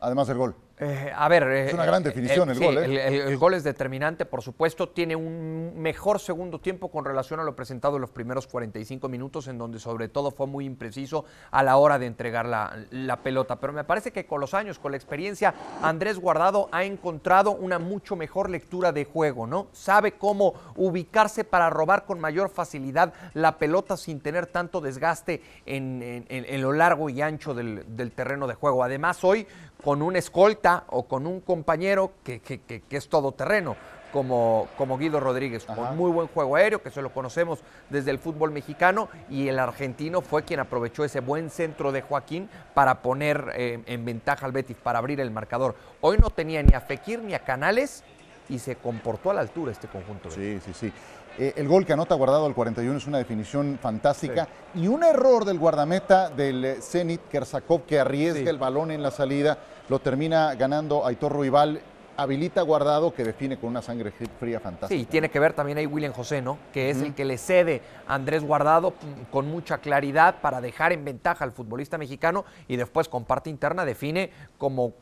Además 0.00 0.28
del 0.28 0.38
gol. 0.38 0.54
Eh, 0.76 1.12
a 1.14 1.28
ver, 1.28 1.44
es 1.44 1.72
una 1.72 1.84
gran 1.84 2.02
eh, 2.02 2.06
definición 2.06 2.50
el 2.50 2.58
gol. 2.58 2.78
¿eh? 2.78 3.28
El, 3.28 3.36
gol 3.36 3.54
es 3.54 3.62
determinante, 3.62 4.24
por 4.24 4.42
supuesto. 4.42 4.88
Tiene 4.88 5.14
un 5.14 5.72
mejor 5.76 6.18
segundo 6.18 6.58
tiempo 6.58 6.90
con 6.90 7.04
relación 7.04 7.38
a 7.38 7.44
lo 7.44 7.54
presentado 7.54 7.96
en 7.96 8.00
los 8.00 8.10
primeros 8.10 8.48
45 8.48 9.08
minutos, 9.08 9.46
en 9.46 9.56
donde 9.56 9.78
sobre 9.78 10.08
todo 10.08 10.32
fue 10.32 10.48
muy 10.48 10.64
impreciso 10.64 11.26
a 11.52 11.62
la 11.62 11.76
hora 11.76 12.00
de 12.00 12.06
entregar 12.06 12.46
la, 12.46 13.20
pelota. 13.22 13.60
Pero 13.60 13.72
me 13.72 13.84
parece 13.84 14.10
que 14.10 14.26
con 14.26 14.40
los 14.40 14.52
años, 14.52 14.80
con 14.80 14.90
la 14.90 14.96
experiencia, 14.96 15.54
Andrés 15.80 16.18
Guardado 16.18 16.68
ha 16.72 16.82
encontrado 16.82 17.52
una 17.52 17.78
mucho 17.78 18.16
mejor 18.16 18.50
lectura 18.50 18.90
de 18.90 19.04
juego, 19.04 19.46
¿no? 19.46 19.68
Sabe 19.72 20.12
cómo 20.12 20.54
ubicarse 20.74 21.44
para 21.44 21.70
robar 21.70 22.04
con 22.04 22.18
mayor 22.18 22.48
facilidad 22.48 23.14
la 23.34 23.58
pelota 23.58 23.96
sin 23.96 24.20
tener 24.20 24.46
tanto 24.46 24.80
desgaste 24.80 25.40
en, 25.64 26.24
lo 26.60 26.72
largo 26.72 27.08
y 27.08 27.22
ancho 27.22 27.54
del, 27.54 27.84
del 27.96 28.10
terreno 28.10 28.48
de 28.48 28.54
juego. 28.54 28.82
Además, 28.82 29.22
hoy 29.22 29.46
con 29.84 30.00
un 30.00 30.16
escolta 30.16 30.84
o 30.88 31.06
con 31.06 31.26
un 31.26 31.40
compañero 31.40 32.12
que, 32.24 32.40
que, 32.40 32.58
que, 32.60 32.82
es 32.96 33.08
todoterreno, 33.08 33.76
como, 34.12 34.66
como 34.78 34.96
Guido 34.96 35.20
Rodríguez, 35.20 35.66
con 35.66 35.96
muy 35.96 36.10
buen 36.10 36.26
juego 36.28 36.56
aéreo, 36.56 36.82
que 36.82 36.90
se 36.90 37.02
lo 37.02 37.12
conocemos 37.12 37.60
desde 37.90 38.10
el 38.10 38.18
fútbol 38.18 38.50
mexicano, 38.50 39.10
y 39.28 39.48
el 39.48 39.58
argentino 39.58 40.22
fue 40.22 40.44
quien 40.44 40.60
aprovechó 40.60 41.04
ese 41.04 41.20
buen 41.20 41.50
centro 41.50 41.92
de 41.92 42.00
Joaquín 42.00 42.48
para 42.72 43.02
poner 43.02 43.52
eh, 43.56 43.82
en 43.84 44.04
ventaja 44.06 44.46
al 44.46 44.52
Betis, 44.52 44.76
para 44.82 45.00
abrir 45.00 45.20
el 45.20 45.30
marcador. 45.30 45.74
Hoy 46.00 46.16
no 46.16 46.30
tenía 46.30 46.62
ni 46.62 46.72
a 46.72 46.80
Fekir 46.80 47.22
ni 47.22 47.34
a 47.34 47.40
Canales 47.40 48.04
y 48.48 48.58
se 48.58 48.76
comportó 48.76 49.30
a 49.30 49.34
la 49.34 49.42
altura 49.42 49.72
este 49.72 49.88
conjunto. 49.88 50.30
Sí, 50.30 50.60
sí, 50.64 50.72
sí. 50.72 50.92
Eh, 51.38 51.52
el 51.56 51.66
gol 51.66 51.84
que 51.84 51.92
anota 51.92 52.14
guardado 52.14 52.46
al 52.46 52.54
41 52.54 52.96
es 52.96 53.06
una 53.06 53.18
definición 53.18 53.78
fantástica. 53.80 54.46
Y 54.74 54.86
un 54.86 55.02
error 55.02 55.44
del 55.44 55.58
guardameta 55.58 56.30
del 56.30 56.64
eh, 56.64 56.76
Zenit, 56.80 57.22
Kersakov, 57.28 57.82
que 57.82 57.98
arriesga 57.98 58.50
el 58.50 58.58
balón 58.58 58.90
en 58.90 59.02
la 59.02 59.10
salida, 59.10 59.58
lo 59.88 59.98
termina 59.98 60.54
ganando 60.54 61.04
Aitor 61.04 61.32
Ruibal. 61.32 61.80
Habilita 62.16 62.62
guardado 62.62 63.12
que 63.12 63.24
define 63.24 63.58
con 63.58 63.70
una 63.70 63.82
sangre 63.82 64.12
fría 64.38 64.60
fantástica. 64.60 64.96
Sí, 64.96 65.04
tiene 65.04 65.30
que 65.30 65.40
ver 65.40 65.52
también 65.52 65.78
ahí 65.78 65.86
William 65.86 66.12
José, 66.12 66.40
¿no? 66.40 66.58
Que 66.72 66.88
es 66.88 67.02
el 67.02 67.12
que 67.12 67.24
le 67.24 67.38
cede 67.38 67.82
a 68.06 68.14
Andrés 68.14 68.44
Guardado 68.44 68.94
con 69.32 69.48
mucha 69.48 69.78
claridad 69.78 70.36
para 70.40 70.60
dejar 70.60 70.92
en 70.92 71.04
ventaja 71.04 71.42
al 71.42 71.50
futbolista 71.50 71.98
mexicano 71.98 72.44
y 72.68 72.76
después 72.76 73.08
con 73.08 73.24
parte 73.24 73.50
interna 73.50 73.84
define 73.84 74.30
como 74.58 74.92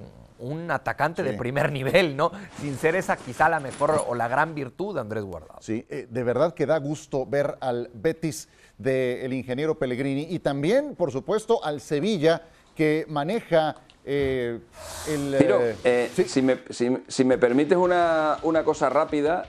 un 0.43 0.71
atacante 0.71 1.23
de 1.23 1.33
primer 1.35 1.73
nivel, 1.73 2.17
¿no? 2.17 2.31
Sin 2.61 2.77
ser 2.77 2.97
esa 2.97 3.17
quizá 3.17 3.49
la 3.49 3.61
mejor 3.61 4.05
o 4.07 4.15
la 4.15 4.29
gran 4.29 4.55
virtud 4.55 4.95
de 4.95 5.01
Andrés 5.01 5.25
Guardado. 5.25 5.61
Sí, 5.63 5.87
eh, 5.89 6.07
de 6.11 6.23
verdad 6.25 6.53
que 6.55 6.67
da 6.67 6.79
gusto 6.79 7.25
ver 7.25 7.57
al 7.61 7.91
Betis 7.95 8.49
del 8.77 9.33
ingeniero 9.33 9.79
Pellegrini 9.79 10.27
y 10.29 10.41
también, 10.41 10.97
por 10.97 11.13
supuesto, 11.13 11.65
al 11.65 11.81
Sevilla 11.81 12.43
que 12.75 13.07
maneja 13.09 13.77
eh, 14.05 14.59
el, 15.09 15.35
eh, 15.35 15.77
eh, 15.85 16.11
si, 16.27 16.43
me, 16.43 16.59
si, 17.07 17.25
me, 17.25 17.39
permites 17.39 17.79
una, 17.79 18.37
una 18.43 18.65
cosa 18.65 18.89
rápida, 18.89 19.49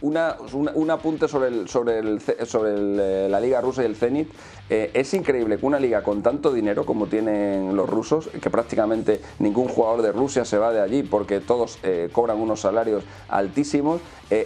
una, 0.00 0.36
un 0.52 0.90
apunte 0.90 1.26
sobre, 1.26 1.48
el, 1.48 1.68
sobre, 1.68 1.98
el, 1.98 2.20
sobre 2.46 3.28
la 3.28 3.40
Liga 3.40 3.60
Rusa 3.60 3.82
y 3.82 3.86
el 3.86 3.96
Zenit. 3.96 4.30
es 4.68 5.14
increíble 5.14 5.58
que 5.58 5.66
una 5.66 5.80
liga 5.80 6.02
con 6.02 6.22
tanto 6.22 6.52
dinero 6.52 6.86
como 6.86 7.08
tienen 7.08 7.74
los 7.74 7.90
rusos, 7.90 8.28
que 8.40 8.50
prácticamente 8.50 9.20
ningún 9.40 9.66
jugador 9.66 10.02
de 10.02 10.12
Rusia 10.12 10.44
se 10.44 10.58
va 10.58 10.72
de 10.72 10.80
allí 10.80 11.02
porque 11.02 11.40
todos 11.40 11.78
cobran 12.12 12.38
unos 12.38 12.60
salarios 12.60 13.02
altísimos, 13.28 14.00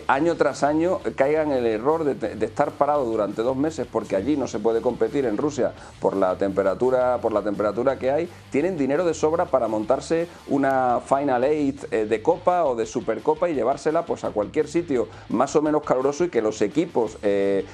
año 0.09 0.37
tras 0.37 0.63
año 0.63 1.01
caigan 1.15 1.53
en 1.53 1.59
el 1.59 1.67
error 1.67 2.05
de, 2.05 2.15
de, 2.15 2.47
estar 2.47 2.73
parado 2.73 3.05
durante 3.05 3.43
dos 3.43 3.57
meses 3.57 3.87
porque 3.91 4.17
allí 4.17 4.37
no 4.37 4.47
se 4.47 4.59
puede 4.59 4.81
competir 4.81 5.27
en 5.27 5.37
Rusia 5.37 5.73
por 6.01 6.17
la 6.17 6.37
temperatura, 6.37 7.19
por 7.19 7.33
la 7.33 7.43
temperatura 7.43 7.99
que 7.99 8.11
hay, 8.11 8.29
tienen 8.51 8.77
dinero 8.77 9.05
de 9.05 9.15
sobra 9.15 9.47
para 9.47 9.69
montarse 9.69 10.29
una 10.49 11.01
Final 11.01 11.45
Eight 11.45 11.85
eh, 11.91 12.07
de 12.07 12.23
Copa 12.23 12.65
o 12.65 12.75
de 12.75 12.87
Supercopa 12.87 13.49
y 13.49 13.55
llevársela 13.55 14.05
pues 14.05 14.25
a 14.25 14.31
cualquier 14.31 14.69
sitio 14.69 15.09
más 15.29 15.55
o 15.57 15.63
menos 15.63 15.83
caluroso 15.83 16.25
y 16.25 16.29
que 16.29 16.43
los 16.43 16.61
equipos 16.63 17.19
eh, 17.23 17.65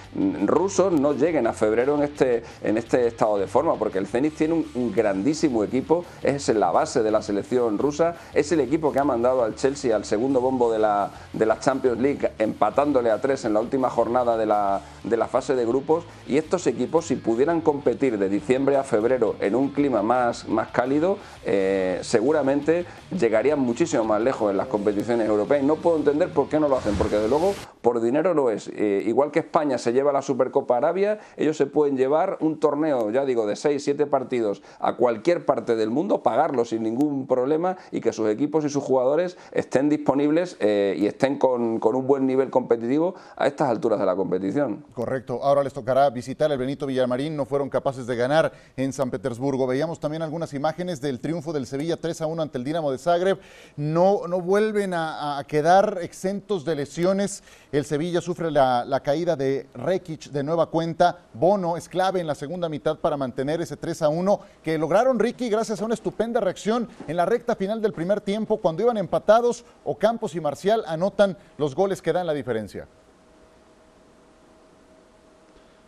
rusos 0.47 0.93
no 0.93 1.13
lleguen 1.13 1.47
a 1.47 1.53
febrero 1.53 1.97
en 1.97 2.03
este, 2.03 2.43
en 2.63 2.79
este 2.79 3.07
estado 3.07 3.39
de 3.39 3.47
forma, 3.47 3.75
porque 3.77 3.99
el 3.99 4.07
Zenit 4.07 4.35
tiene 4.37 4.65
un, 4.75 4.93
grandísimo 4.93 5.65
equipo, 5.65 6.05
es 6.23 6.49
la 6.49 6.71
base 6.71 7.03
de 7.03 7.11
la 7.11 7.23
selección 7.23 7.79
rusa, 7.79 8.17
es 8.35 8.53
el 8.53 8.61
equipo 8.61 8.93
que 8.93 8.99
ha 8.99 9.05
mandado 9.05 9.43
al 9.43 9.55
Chelsea 9.55 9.95
al 9.95 10.05
segundo 10.05 10.41
bombo 10.41 10.71
de 10.73 10.79
la, 10.79 11.11
de 11.33 11.47
la 11.47 11.59
Champions 11.59 11.99
Empatándole 12.39 13.11
a 13.11 13.21
tres 13.21 13.45
en 13.45 13.55
la 13.55 13.61
última 13.61 13.89
jornada 13.89 14.37
de 14.37 14.47
la, 14.47 14.83
de 15.05 15.17
la 15.17 15.29
fase 15.29 15.55
de 15.55 15.65
grupos, 15.65 16.05
y 16.27 16.37
estos 16.37 16.67
equipos 16.67 17.07
si 17.07 17.17
pudieran 17.17 17.61
competir 17.61 18.19
de 18.19 18.29
diciembre 18.29 18.77
a 18.77 18.83
febrero 18.83 19.37
en 19.41 19.55
un 19.55 19.69
clima 19.69 20.03
más, 20.03 20.49
más 20.49 20.69
cálido, 20.69 21.19
eh, 21.45 22.01
seguramente 22.03 22.87
llegarían 23.17 23.61
muchísimo 23.61 24.05
más 24.05 24.21
lejos 24.21 24.51
en 24.51 24.57
las 24.57 24.67
competiciones 24.67 25.29
europeas. 25.29 25.63
no 25.63 25.77
puedo 25.77 25.97
entender 25.97 26.31
por 26.31 26.49
qué 26.49 26.59
no 26.59 26.69
lo 26.69 26.77
hacen, 26.77 26.95
porque 26.97 27.17
de 27.17 27.29
luego 27.29 27.55
por 27.83 28.01
dinero 28.01 28.35
lo 28.35 28.51
es. 28.51 28.69
Eh, 28.75 29.03
igual 29.07 29.31
que 29.31 29.41
España 29.41 29.79
se 29.79 29.93
lleva 29.93 30.13
la 30.13 30.23
Supercopa 30.23 30.77
Arabia, 30.77 31.21
ellos 31.37 31.57
se 31.57 31.67
pueden 31.67 31.97
llevar 31.97 32.39
un 32.41 32.59
torneo, 32.59 33.11
ya 33.11 33.25
digo, 33.25 33.47
de 33.47 33.57
6, 33.57 33.83
7 33.83 34.07
partidos 34.07 34.63
a 34.81 34.97
cualquier 34.97 35.45
parte 35.45 35.77
del 35.77 35.91
mundo, 35.91 36.23
pagarlo 36.23 36.65
sin 36.65 36.83
ningún 36.83 37.27
problema 37.27 37.77
y 37.91 38.01
que 38.01 38.13
sus 38.13 38.29
equipos 38.29 38.65
y 38.65 38.69
sus 38.69 38.83
jugadores 38.83 39.37
estén 39.53 39.89
disponibles 39.89 40.57
eh, 40.61 40.95
y 40.99 41.07
estén 41.07 41.39
con 41.39 41.79
un 41.95 42.07
buen 42.07 42.27
nivel 42.27 42.51
competitivo 42.51 43.15
a 43.37 43.47
estas 43.47 43.69
alturas 43.69 43.99
de 43.99 44.07
la 44.07 44.17
competición. 44.17 44.85
Correcto. 44.95 45.41
Ahora 45.43 45.63
les 45.63 45.73
tocará 45.73 46.09
visitar 46.11 46.51
el 46.53 46.59
Benito 46.59 46.87
Villamarín. 46.87 47.37
No 47.37 47.45
fueron 47.45 47.69
capaces 47.69 48.07
de 48.07 48.17
ganar 48.17 48.53
en 48.77 48.93
San 48.93 49.11
Petersburgo. 49.11 49.67
Veíamos 49.67 50.01
también 50.01 50.23
algunas 50.23 50.55
imágenes 50.55 51.01
del 51.01 51.21
triunfo 51.21 51.53
del 51.53 51.67
Sevilla 51.67 51.97
3 51.97 52.23
a 52.23 52.27
1 52.27 52.43
ante 52.43 52.59
el 52.59 52.65
Dinamo 52.65 52.91
de 52.91 52.99
Zagreb. 52.99 53.39
No, 53.77 54.27
no 54.29 54.41
vuelven 54.41 54.95
a, 54.95 55.43
quedar 55.47 55.99
exentos 56.03 56.65
de 56.65 56.77
lesiones. 56.77 57.43
El 57.73 57.85
Sevilla 57.85 58.21
sufre 58.21 58.51
la, 58.51 59.01
caída 59.03 59.37
de 59.37 59.67
Rekic 59.75 60.31
de 60.31 60.43
nueva 60.43 60.67
cuenta. 60.67 61.19
Bono 61.35 61.77
es 61.77 61.89
clave 61.89 62.21
en 62.21 62.27
la 62.27 62.35
segunda 62.35 62.69
mitad 62.69 62.99
para 62.99 63.17
mantener 63.17 63.61
ese 63.61 63.77
3 63.77 64.03
a 64.03 64.09
1 64.09 64.41
que 64.63 64.79
lograron 64.79 65.19
Ricky 65.19 65.49
gracias 65.49 65.81
a 65.81 65.85
una 65.85 65.95
estupenda 65.95 66.41
reacción 66.41 66.89
en 67.09 67.17
la 67.17 67.27
recta 67.27 67.57
final 67.57 67.81
del 67.83 67.93
primer 67.93 68.21
tiempo 68.21 68.59
cuando 68.59 68.83
iban 68.83 68.97
empatados. 68.97 69.65
Ocampos 69.85 70.35
y 70.35 70.41
Marcial 70.41 70.85
anotan 70.87 71.37
los 71.59 71.75
goles 71.75 71.82
que 72.03 72.13
dan 72.13 72.27
la 72.27 72.35
diferencia. 72.35 72.87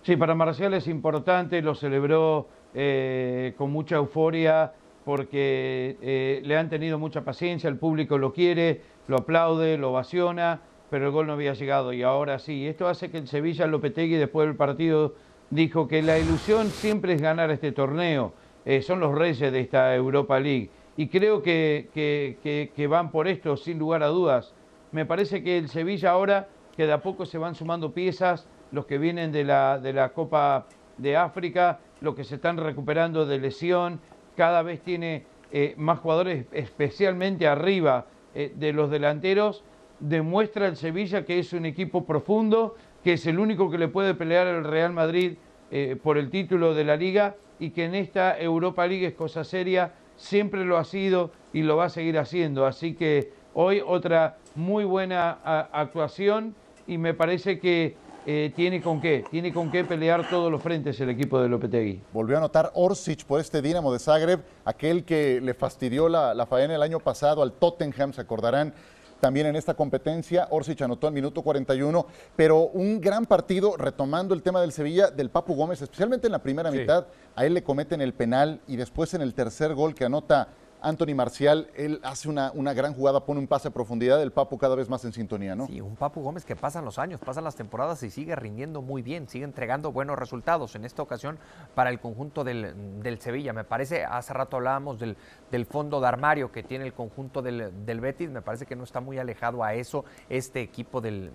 Sí, 0.02 0.16
para 0.16 0.34
Marcial 0.34 0.74
es 0.74 0.86
importante, 0.86 1.62
lo 1.62 1.74
celebró 1.74 2.46
eh, 2.74 3.54
con 3.56 3.70
mucha 3.70 3.96
euforia 3.96 4.72
porque 5.04 5.96
eh, 6.02 6.42
le 6.44 6.56
han 6.56 6.68
tenido 6.68 6.98
mucha 6.98 7.22
paciencia, 7.22 7.68
el 7.68 7.78
público 7.78 8.18
lo 8.18 8.32
quiere, 8.32 8.82
lo 9.06 9.16
aplaude, 9.16 9.78
lo 9.78 9.90
ovaciona, 9.90 10.60
pero 10.90 11.06
el 11.06 11.12
gol 11.12 11.26
no 11.26 11.34
había 11.34 11.54
llegado 11.54 11.92
y 11.92 12.02
ahora 12.02 12.38
sí. 12.38 12.66
Esto 12.66 12.88
hace 12.88 13.10
que 13.10 13.18
el 13.18 13.28
Sevilla, 13.28 13.66
Lopetegui, 13.66 14.16
después 14.16 14.46
del 14.46 14.56
partido, 14.56 15.14
dijo 15.50 15.88
que 15.88 16.02
la 16.02 16.18
ilusión 16.18 16.68
siempre 16.68 17.14
es 17.14 17.22
ganar 17.22 17.50
este 17.50 17.72
torneo. 17.72 18.32
Eh, 18.64 18.82
son 18.82 19.00
los 19.00 19.14
reyes 19.14 19.52
de 19.52 19.60
esta 19.60 19.94
Europa 19.94 20.40
League 20.40 20.70
y 20.96 21.08
creo 21.08 21.42
que, 21.42 22.86
van 22.88 23.10
por 23.10 23.28
esto, 23.28 23.56
sin 23.56 23.78
lugar 23.78 24.02
a 24.02 24.08
dudas. 24.08 24.54
Me 24.94 25.04
parece 25.04 25.42
que 25.42 25.58
el 25.58 25.68
Sevilla 25.68 26.12
ahora, 26.12 26.46
que 26.76 26.86
de 26.86 26.92
a 26.92 27.02
poco 27.02 27.26
se 27.26 27.36
van 27.36 27.56
sumando 27.56 27.92
piezas, 27.92 28.46
los 28.70 28.86
que 28.86 28.96
vienen 28.96 29.32
de 29.32 29.42
la, 29.42 29.80
de 29.80 29.92
la 29.92 30.10
Copa 30.10 30.68
de 30.98 31.16
África, 31.16 31.80
los 32.00 32.14
que 32.14 32.22
se 32.22 32.36
están 32.36 32.58
recuperando 32.58 33.26
de 33.26 33.40
lesión, 33.40 33.98
cada 34.36 34.62
vez 34.62 34.80
tiene 34.82 35.26
eh, 35.50 35.74
más 35.76 35.98
jugadores, 35.98 36.46
especialmente 36.52 37.48
arriba 37.48 38.06
eh, 38.36 38.52
de 38.54 38.72
los 38.72 38.88
delanteros, 38.88 39.64
demuestra 39.98 40.68
el 40.68 40.76
Sevilla 40.76 41.24
que 41.24 41.40
es 41.40 41.52
un 41.52 41.66
equipo 41.66 42.04
profundo, 42.04 42.76
que 43.02 43.14
es 43.14 43.26
el 43.26 43.40
único 43.40 43.72
que 43.72 43.78
le 43.78 43.88
puede 43.88 44.14
pelear 44.14 44.46
al 44.46 44.62
Real 44.62 44.92
Madrid 44.92 45.38
eh, 45.72 45.96
por 46.00 46.18
el 46.18 46.30
título 46.30 46.72
de 46.72 46.84
la 46.84 46.94
liga 46.94 47.34
y 47.58 47.70
que 47.70 47.86
en 47.86 47.96
esta 47.96 48.38
Europa 48.38 48.86
League 48.86 49.08
es 49.08 49.14
cosa 49.14 49.42
seria, 49.42 49.92
siempre 50.14 50.64
lo 50.64 50.76
ha 50.76 50.84
sido 50.84 51.32
y 51.52 51.62
lo 51.62 51.76
va 51.76 51.86
a 51.86 51.90
seguir 51.90 52.16
haciendo. 52.16 52.64
Así 52.64 52.94
que 52.94 53.32
hoy 53.54 53.82
otra 53.84 54.38
muy 54.54 54.84
buena 54.84 55.30
actuación 55.72 56.54
y 56.86 56.98
me 56.98 57.14
parece 57.14 57.58
que 57.58 57.96
eh, 58.26 58.52
tiene 58.56 58.80
con 58.80 59.00
qué, 59.00 59.24
tiene 59.30 59.52
con 59.52 59.70
qué 59.70 59.84
pelear 59.84 60.28
todos 60.30 60.50
los 60.50 60.62
frentes 60.62 60.98
el 61.00 61.10
equipo 61.10 61.40
de 61.40 61.48
Lopetegui. 61.48 62.00
Volvió 62.12 62.36
a 62.36 62.38
anotar 62.38 62.70
Orsic 62.74 63.24
por 63.24 63.38
este 63.38 63.60
Dinamo 63.60 63.92
de 63.92 63.98
Zagreb, 63.98 64.40
aquel 64.64 65.04
que 65.04 65.40
le 65.42 65.52
fastidió 65.52 66.08
la, 66.08 66.32
la 66.32 66.46
faena 66.46 66.74
el 66.74 66.82
año 66.82 67.00
pasado 67.00 67.42
al 67.42 67.52
Tottenham, 67.52 68.14
se 68.14 68.22
acordarán 68.22 68.72
también 69.20 69.46
en 69.46 69.56
esta 69.56 69.74
competencia. 69.74 70.48
Orsic 70.50 70.82
anotó 70.82 71.08
en 71.08 71.14
minuto 71.14 71.42
41, 71.42 72.06
pero 72.36 72.68
un 72.68 73.00
gran 73.00 73.24
partido 73.26 73.76
retomando 73.76 74.34
el 74.34 74.42
tema 74.42 74.60
del 74.60 74.72
Sevilla, 74.72 75.10
del 75.10 75.30
Papu 75.30 75.54
Gómez, 75.54 75.80
especialmente 75.82 76.26
en 76.26 76.32
la 76.32 76.42
primera 76.42 76.70
mitad. 76.70 77.06
A 77.34 77.44
él 77.46 77.54
le 77.54 77.62
cometen 77.62 78.00
el 78.00 78.14
penal 78.14 78.60
y 78.66 78.76
después 78.76 79.14
en 79.14 79.22
el 79.22 79.34
tercer 79.34 79.74
gol 79.74 79.94
que 79.94 80.04
anota 80.04 80.48
Anthony 80.84 81.14
Marcial, 81.14 81.68
él 81.74 82.00
hace 82.02 82.28
una, 82.28 82.52
una, 82.52 82.74
gran 82.74 82.94
jugada, 82.94 83.24
pone 83.24 83.40
un 83.40 83.46
pase 83.46 83.68
a 83.68 83.70
profundidad, 83.70 84.20
el 84.22 84.32
Papu 84.32 84.58
cada 84.58 84.74
vez 84.74 84.88
más 84.88 85.04
en 85.04 85.12
sintonía, 85.12 85.56
¿no? 85.56 85.66
Sí, 85.66 85.80
un 85.80 85.96
Papu 85.96 86.22
Gómez 86.22 86.44
que 86.44 86.56
pasan 86.56 86.84
los 86.84 86.98
años, 86.98 87.20
pasan 87.20 87.44
las 87.44 87.56
temporadas 87.56 88.02
y 88.02 88.10
sigue 88.10 88.36
rindiendo 88.36 88.82
muy 88.82 89.02
bien, 89.02 89.28
sigue 89.28 89.44
entregando 89.44 89.92
buenos 89.92 90.18
resultados. 90.18 90.74
En 90.74 90.84
esta 90.84 91.02
ocasión 91.02 91.38
para 91.74 91.90
el 91.90 92.00
conjunto 92.00 92.44
del, 92.44 92.74
Sevilla. 93.20 93.52
Me 93.52 93.64
parece, 93.64 94.04
hace 94.04 94.34
rato 94.34 94.56
hablábamos 94.56 94.98
del, 94.98 95.16
del, 95.50 95.66
fondo 95.66 96.00
de 96.00 96.08
armario 96.08 96.52
que 96.52 96.62
tiene 96.62 96.84
el 96.84 96.92
conjunto 96.92 97.42
del, 97.42 98.00
Betis, 98.00 98.30
me 98.30 98.42
parece 98.42 98.66
que 98.66 98.76
no 98.76 98.84
está 98.84 99.00
muy 99.00 99.18
alejado 99.18 99.62
a 99.64 99.74
eso 99.74 100.04
este 100.28 100.60
equipo 100.60 101.00
del, 101.00 101.32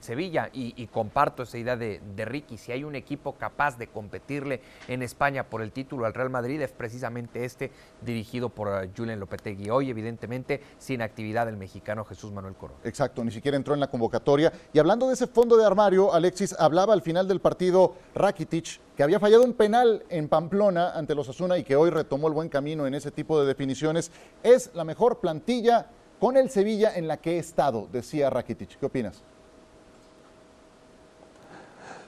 Sevilla 0.00 0.50
y, 0.52 0.86
comparto 0.88 1.42
esa 1.42 1.58
idea 1.58 1.76
de, 1.76 2.00
de 2.16 2.24
Ricky. 2.24 2.58
Si 2.58 2.72
hay 2.72 2.84
un 2.84 2.94
equipo 2.94 3.34
capaz 3.34 3.78
de 3.78 3.88
competirle 3.88 4.60
en 4.88 5.02
España 5.02 5.44
por 5.44 5.62
el 5.62 5.72
título 5.72 6.06
al 6.06 6.14
Real 6.14 6.30
Madrid 6.30 6.60
es 6.60 6.72
precisamente 6.72 7.44
este 7.44 7.70
dirigido 8.02 8.48
por 8.48 8.87
Julen 8.96 9.20
Lopetegui. 9.20 9.70
Hoy, 9.70 9.90
evidentemente, 9.90 10.60
sin 10.78 11.02
actividad 11.02 11.46
del 11.46 11.56
mexicano 11.56 12.04
Jesús 12.04 12.32
Manuel 12.32 12.54
Coro. 12.54 12.74
Exacto, 12.84 13.24
ni 13.24 13.30
siquiera 13.30 13.56
entró 13.56 13.74
en 13.74 13.80
la 13.80 13.88
convocatoria. 13.88 14.52
Y 14.72 14.78
hablando 14.78 15.08
de 15.08 15.14
ese 15.14 15.26
fondo 15.26 15.56
de 15.56 15.64
armario, 15.64 16.12
Alexis, 16.12 16.54
hablaba 16.58 16.94
al 16.94 17.02
final 17.02 17.28
del 17.28 17.40
partido 17.40 17.94
Rakitic, 18.14 18.80
que 18.96 19.02
había 19.02 19.20
fallado 19.20 19.44
un 19.44 19.54
penal 19.54 20.04
en 20.08 20.28
Pamplona 20.28 20.90
ante 20.92 21.14
los 21.14 21.28
Asuna 21.28 21.58
y 21.58 21.64
que 21.64 21.76
hoy 21.76 21.90
retomó 21.90 22.28
el 22.28 22.34
buen 22.34 22.48
camino 22.48 22.86
en 22.86 22.94
ese 22.94 23.10
tipo 23.10 23.40
de 23.40 23.46
definiciones. 23.46 24.10
Es 24.42 24.70
la 24.74 24.84
mejor 24.84 25.20
plantilla 25.20 25.86
con 26.18 26.36
el 26.36 26.50
Sevilla 26.50 26.96
en 26.96 27.06
la 27.06 27.18
que 27.18 27.36
he 27.36 27.38
estado, 27.38 27.88
decía 27.92 28.30
Rakitic. 28.30 28.78
¿Qué 28.78 28.86
opinas? 28.86 29.22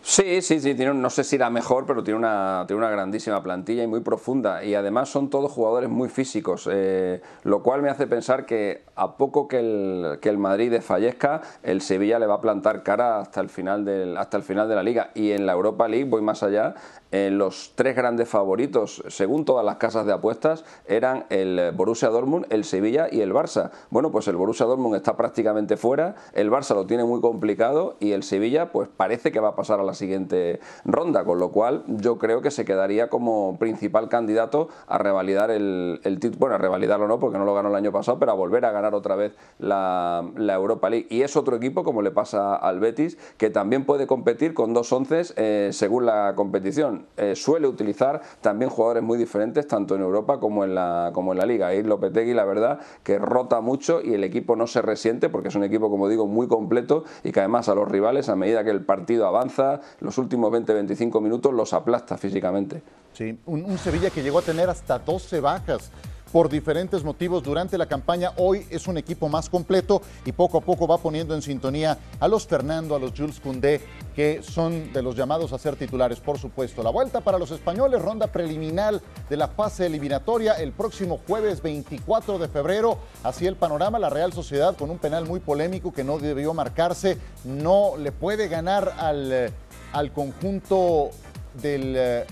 Sí, 0.03 0.41
sí, 0.41 0.61
sí, 0.61 0.75
tiene, 0.75 0.95
no 0.95 1.11
sé 1.11 1.25
si 1.25 1.37
la 1.37 1.51
mejor, 1.51 1.85
pero 1.85 2.03
tiene 2.03 2.19
una, 2.19 2.65
tiene 2.67 2.79
una 2.79 2.91
grandísima 2.91 3.43
plantilla 3.43 3.83
y 3.83 3.87
muy 3.87 4.01
profunda. 4.01 4.65
Y 4.65 4.75
además 4.75 5.11
son 5.11 5.29
todos 5.29 5.53
jugadores 5.53 5.91
muy 5.91 6.09
físicos, 6.09 6.69
eh, 6.73 7.21
lo 7.45 7.63
cual 7.63 7.83
me 7.83 7.91
hace 7.91 8.07
pensar 8.07 8.47
que 8.47 8.83
a 8.97 9.17
poco 9.17 9.47
que 9.47 9.59
el, 9.59 10.19
que 10.21 10.31
el 10.31 10.39
Madrid 10.39 10.71
desfallezca, 10.71 11.43
el 11.63 11.83
Sevilla 11.83 12.19
le 12.19 12.27
va 12.27 12.37
a 12.37 12.41
plantar 12.41 12.83
cara 12.83 13.21
hasta 13.21 13.41
el, 13.41 13.51
final 13.51 13.85
del, 13.85 14.17
hasta 14.17 14.39
el 14.39 14.43
final 14.43 14.69
de 14.71 14.75
la 14.75 14.83
liga. 14.83 15.11
Y 15.15 15.33
en 15.33 15.45
la 15.45 15.53
Europa 15.53 15.87
League, 15.87 16.09
voy 16.09 16.23
más 16.23 16.43
allá, 16.43 16.75
en 17.13 17.39
los 17.39 17.73
tres 17.75 17.97
grandes 17.97 18.29
favoritos, 18.29 19.03
según 19.09 19.45
todas 19.45 19.65
las 19.65 19.77
casas 19.77 20.07
de 20.07 20.13
apuestas, 20.13 20.65
eran 20.87 21.27
el 21.29 21.73
Borussia 21.73 22.09
Dortmund, 22.09 22.47
el 22.51 22.65
Sevilla 22.65 23.09
y 23.11 23.21
el 23.21 23.33
Barça. 23.33 23.71
Bueno, 23.91 24.11
pues 24.11 24.29
el 24.29 24.37
Borussia 24.37 24.67
Dortmund 24.67 24.97
está 24.97 25.17
prácticamente 25.17 25.77
fuera, 25.77 26.15
el 26.33 26.51
Barça 26.51 26.75
lo 26.75 26.87
tiene 26.87 27.05
muy 27.05 27.21
complicado 27.21 27.97
y 28.01 28.13
el 28.13 28.23
Sevilla 28.23 28.71
pues 28.71 28.89
parece 28.97 29.33
que 29.33 29.41
va 29.41 29.49
a 29.49 29.57
pasar 29.57 29.81
a 29.81 29.83
la 29.83 29.90
siguiente 29.95 30.61
ronda, 30.85 31.25
con 31.25 31.39
lo 31.39 31.51
cual 31.51 31.85
yo 31.87 32.19
creo 32.19 32.43
que 32.43 32.51
se 32.51 32.65
quedaría 32.65 33.09
como 33.09 33.57
principal 33.59 34.09
candidato 34.09 34.69
a 34.87 34.99
revalidar 34.99 35.51
el, 35.51 36.01
título, 36.21 36.39
bueno, 36.39 36.55
a 36.57 36.59
revalidarlo 36.59 37.09
no, 37.09 37.19
porque 37.19 37.39
no 37.39 37.45
lo 37.45 37.55
ganó 37.55 37.69
el 37.69 37.75
año 37.75 37.93
pasado, 37.93 38.19
pero 38.19 38.33
a 38.33 38.35
volver 38.35 38.65
a 38.65 38.73
ganar 38.73 38.95
otra 38.95 39.17
vez 39.17 39.35
la, 39.59 40.25
Europa 40.37 40.91
League. 40.91 41.07
Y 41.11 41.23
es 41.23 41.37
otro 41.37 41.57
equipo, 41.57 41.85
como 41.85 42.03
le 42.03 42.11
pasa 42.11 42.57
al 42.57 42.81
Betis, 42.81 43.17
que 43.37 43.51
también 43.51 43.85
puede 43.85 44.07
competir 44.07 44.55
con 44.55 44.75
dos 44.75 44.93
once 44.93 45.23
eh, 45.37 45.71
según 45.73 46.07
la 46.07 46.35
competición. 46.37 47.07
Eh, 47.17 47.35
suele 47.35 47.67
utilizar 47.67 48.21
también 48.41 48.71
jugadores 48.71 49.03
muy 49.03 49.19
diferentes, 49.19 49.67
tanto 49.67 49.95
en 49.95 50.03
Europa 50.03 50.41
como 50.41 50.65
en 50.65 50.75
la, 50.75 51.11
como 51.15 51.33
en 51.33 51.39
la 51.39 51.47
Liga. 51.47 51.69
Ahí 51.69 51.83
Lopetegui, 51.83 52.35
la 52.35 52.45
verdad, 52.45 52.81
que 53.03 53.19
rota 53.19 53.61
mucho 53.61 54.01
y 54.03 54.15
el 54.15 54.25
equipo 54.25 54.57
no 54.57 54.67
se 54.67 54.83
resiente 54.83 55.29
porque 55.29 55.49
es 55.49 55.55
un 55.55 55.65
equipo, 55.65 55.91
como 55.91 56.09
digo, 56.09 56.27
muy 56.27 56.49
completo 56.49 57.05
y 57.25 57.33
que 57.33 57.41
además 57.41 57.69
a 57.69 57.75
los 57.75 57.89
rivales, 57.89 58.29
a 58.29 58.37
medida 58.37 58.65
que 58.65 58.71
el 58.71 58.85
partido 58.85 59.27
avanza, 59.27 59.80
los 60.01 60.19
últimos 60.19 60.53
20-25 60.53 61.21
minutos 61.21 61.53
los 61.53 61.73
aplasta 61.73 62.17
físicamente. 62.17 62.83
Sí, 63.13 63.39
un, 63.47 63.65
un 63.65 63.79
Sevilla 63.79 64.11
que 64.11 64.23
llegó 64.23 64.39
a 64.39 64.43
tener 64.43 64.69
hasta 64.69 64.99
12 64.99 65.41
bajas 65.41 65.91
por 66.33 66.49
diferentes 66.49 67.03
motivos 67.05 67.43
durante 67.43 67.77
la 67.77 67.87
campaña. 67.87 68.33
Hoy 68.37 68.67
es 68.71 68.87
un 68.87 68.99
equipo 68.99 69.29
más 69.29 69.49
completo 69.49 70.03
y 70.25 70.33
poco 70.33 70.59
a 70.59 70.61
poco 70.61 70.87
va 70.87 70.99
poniendo 70.99 71.35
en 71.35 71.43
sintonía 71.43 71.99
a 72.19 72.29
los 72.29 72.47
Fernando, 72.47 72.95
a 72.95 72.99
los 72.99 73.13
Jules 73.17 73.41
Koundé, 73.41 73.81
que 74.15 74.43
son 74.43 74.93
de 74.93 75.03
los 75.03 75.17
llamados 75.17 75.53
a 75.53 75.59
ser 75.59 75.77
titulares, 75.77 76.21
por 76.21 76.39
supuesto. 76.39 76.83
La 76.83 76.91
vuelta 76.91 77.21
para 77.21 77.39
los 77.39 77.51
españoles, 77.51 78.03
ronda 78.03 78.29
preliminar 78.29 79.01
de 79.29 79.37
la 79.37 79.49
fase 79.49 79.87
eliminatoria 79.87 80.55
el 80.55 80.73
próximo 80.73 81.21
jueves 81.27 81.63
24 81.63 82.39
de 82.39 82.49
febrero. 82.49 82.99
Así 83.23 83.47
el 83.47 83.57
panorama, 83.57 83.99
la 83.99 84.11
Real 84.11 84.33
Sociedad 84.33 84.77
con 84.77 84.91
un 84.91 84.99
penal 84.99 85.27
muy 85.27 85.41
polémico 85.41 85.93
que 85.93 86.05
no 86.05 86.19
debió 86.19 86.55
marcarse, 86.55 87.19
no 87.45 87.97
le 87.97 88.13
puede 88.13 88.49
ganar 88.49 88.95
al, 88.99 89.33
eh, 89.33 89.51
al 89.93 90.13
conjunto 90.13 91.11
del 91.55 91.95
eh, 91.97 92.27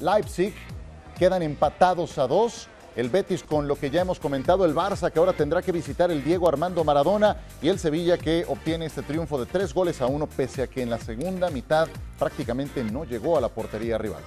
Leipzig. 0.00 0.54
Quedan 1.18 1.42
empatados 1.42 2.16
a 2.18 2.26
dos 2.26 2.68
el 2.96 3.08
Betis 3.08 3.42
con 3.42 3.68
lo 3.68 3.76
que 3.76 3.90
ya 3.90 4.02
hemos 4.02 4.18
comentado, 4.18 4.64
el 4.64 4.74
Barça 4.74 5.10
que 5.10 5.18
ahora 5.18 5.32
tendrá 5.32 5.62
que 5.62 5.72
visitar 5.72 6.10
el 6.10 6.24
Diego 6.24 6.48
Armando 6.48 6.84
Maradona 6.84 7.36
y 7.62 7.68
el 7.68 7.78
Sevilla 7.78 8.18
que 8.18 8.44
obtiene 8.48 8.86
este 8.86 9.02
triunfo 9.02 9.38
de 9.38 9.46
tres 9.46 9.72
goles 9.72 10.00
a 10.00 10.06
uno 10.06 10.26
pese 10.26 10.62
a 10.62 10.66
que 10.66 10.82
en 10.82 10.90
la 10.90 10.98
segunda 10.98 11.50
mitad 11.50 11.88
prácticamente 12.18 12.82
no 12.84 13.04
llegó 13.04 13.38
a 13.38 13.40
la 13.40 13.48
portería 13.48 13.96
rival. 13.96 14.22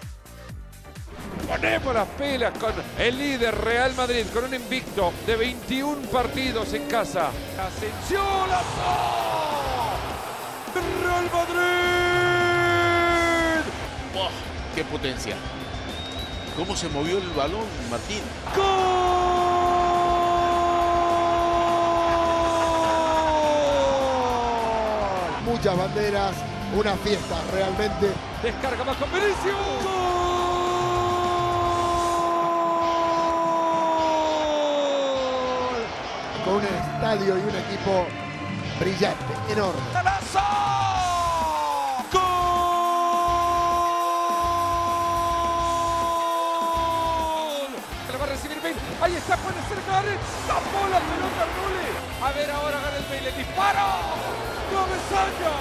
Ponemos 1.47 1.93
las 1.93 2.07
pilas 2.09 2.57
con 2.57 2.73
el 2.97 3.17
líder 3.17 3.55
Real 3.55 3.93
Madrid 3.95 4.25
con 4.33 4.45
un 4.45 4.53
invicto 4.53 5.11
de 5.27 5.35
21 5.35 6.01
partidos 6.07 6.73
en 6.73 6.87
casa. 6.87 7.29
Ascensión, 7.59 8.49
Real 11.03 11.29
Madrid. 11.31 12.02
¡Qué 14.75 14.83
potencia! 14.83 15.35
¿Cómo 16.55 16.75
se 16.75 16.87
movió 16.89 17.17
el 17.17 17.29
balón, 17.29 17.65
Martín? 17.89 18.21
¡Gol! 18.55 18.63
Muchas 25.45 25.77
banderas, 25.77 26.35
una 26.75 26.95
fiesta 26.97 27.41
realmente. 27.51 28.11
Descarga 28.41 28.83
más 28.83 28.97
con 28.97 29.11
Vinicius. 29.11 29.55
Con 36.45 36.55
un 36.55 36.63
estadio 36.63 37.37
y 37.37 37.41
un 37.41 37.55
equipo 37.55 38.05
brillante, 38.79 39.33
enorme. 39.51 39.81
Ahí 39.95 40.62
Gareth. 49.69 50.23
Tapó 50.47 50.81
la 50.89 50.99
pelota 50.99 51.43
Rulli. 51.55 51.91
A 52.21 52.31
ver 52.31 52.49
ahora 52.51 52.77
Gareth 52.79 53.09
Bale. 53.09 53.31
Disparo. 53.37 53.89
Cabezaña. 54.71 55.53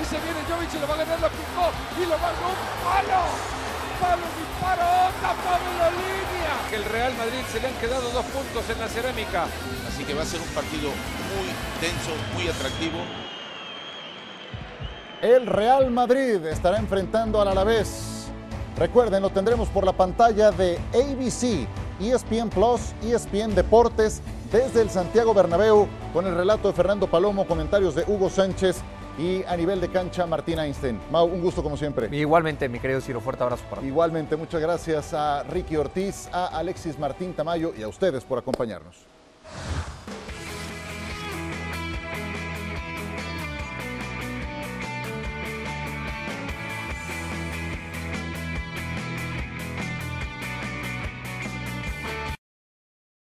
Y 0.00 0.04
se 0.04 0.18
viene 0.20 0.40
Jovic 0.48 0.74
y 0.74 0.78
lo 0.78 0.88
va 0.88 0.94
a 0.94 0.98
ganar, 0.98 1.20
lo 1.20 1.28
picó 1.30 1.70
y 1.96 2.02
lo 2.04 2.16
va 2.18 2.28
a 2.28 2.48
un 2.50 2.60
palo. 2.82 3.22
palo, 4.00 4.26
disparó, 4.36 4.92
tapado 5.22 5.64
en 5.70 5.78
la 5.78 5.90
línea. 5.90 6.52
Que 6.68 6.76
el 6.76 6.84
Real 6.84 7.14
Madrid 7.14 7.42
se 7.50 7.60
le 7.60 7.68
han 7.68 7.74
quedado 7.74 8.10
dos 8.10 8.24
puntos 8.26 8.68
en 8.70 8.80
la 8.80 8.88
cerámica. 8.88 9.46
Así 9.88 10.04
que 10.04 10.14
va 10.14 10.22
a 10.22 10.26
ser 10.26 10.40
un 10.40 10.48
partido 10.48 10.90
muy 10.90 11.48
tenso, 11.80 12.10
muy 12.34 12.48
atractivo. 12.48 12.98
El 15.22 15.46
Real 15.46 15.90
Madrid 15.90 16.44
estará 16.46 16.76
enfrentando 16.76 17.40
al 17.40 17.48
Alavés. 17.48 18.26
Recuerden, 18.76 19.22
lo 19.22 19.30
tendremos 19.30 19.68
por 19.68 19.84
la 19.86 19.92
pantalla 19.92 20.50
de 20.50 20.78
ABC, 20.92 21.66
ESPN 22.00 22.50
Plus, 22.50 22.92
ESPN 23.02 23.54
Deportes, 23.54 24.20
desde 24.52 24.82
el 24.82 24.90
Santiago 24.90 25.34
Bernabéu, 25.34 25.88
con 26.12 26.26
el 26.26 26.34
relato 26.34 26.68
de 26.68 26.74
Fernando 26.74 27.06
Palomo, 27.06 27.46
comentarios 27.46 27.94
de 27.94 28.04
Hugo 28.06 28.30
Sánchez 28.30 28.82
y 29.18 29.44
a 29.44 29.56
nivel 29.56 29.80
de 29.80 29.88
cancha 29.88 30.26
Martín 30.26 30.58
Einstein. 30.58 31.00
Mau, 31.10 31.26
un 31.26 31.40
gusto 31.40 31.62
como 31.62 31.76
siempre. 31.76 32.08
Igualmente, 32.16 32.68
mi 32.68 32.80
querido 32.80 33.00
Ciro, 33.00 33.20
fuerte 33.20 33.42
abrazo 33.42 33.64
para 33.70 33.80
ti. 33.80 33.88
Igualmente, 33.88 34.36
muchas 34.36 34.60
gracias 34.60 35.14
a 35.14 35.42
Ricky 35.44 35.76
Ortiz, 35.76 36.28
a 36.32 36.46
Alexis 36.46 36.98
Martín 36.98 37.32
Tamayo 37.32 37.72
y 37.76 37.82
a 37.82 37.88
ustedes 37.88 38.24
por 38.24 38.38
acompañarnos. 38.38 38.96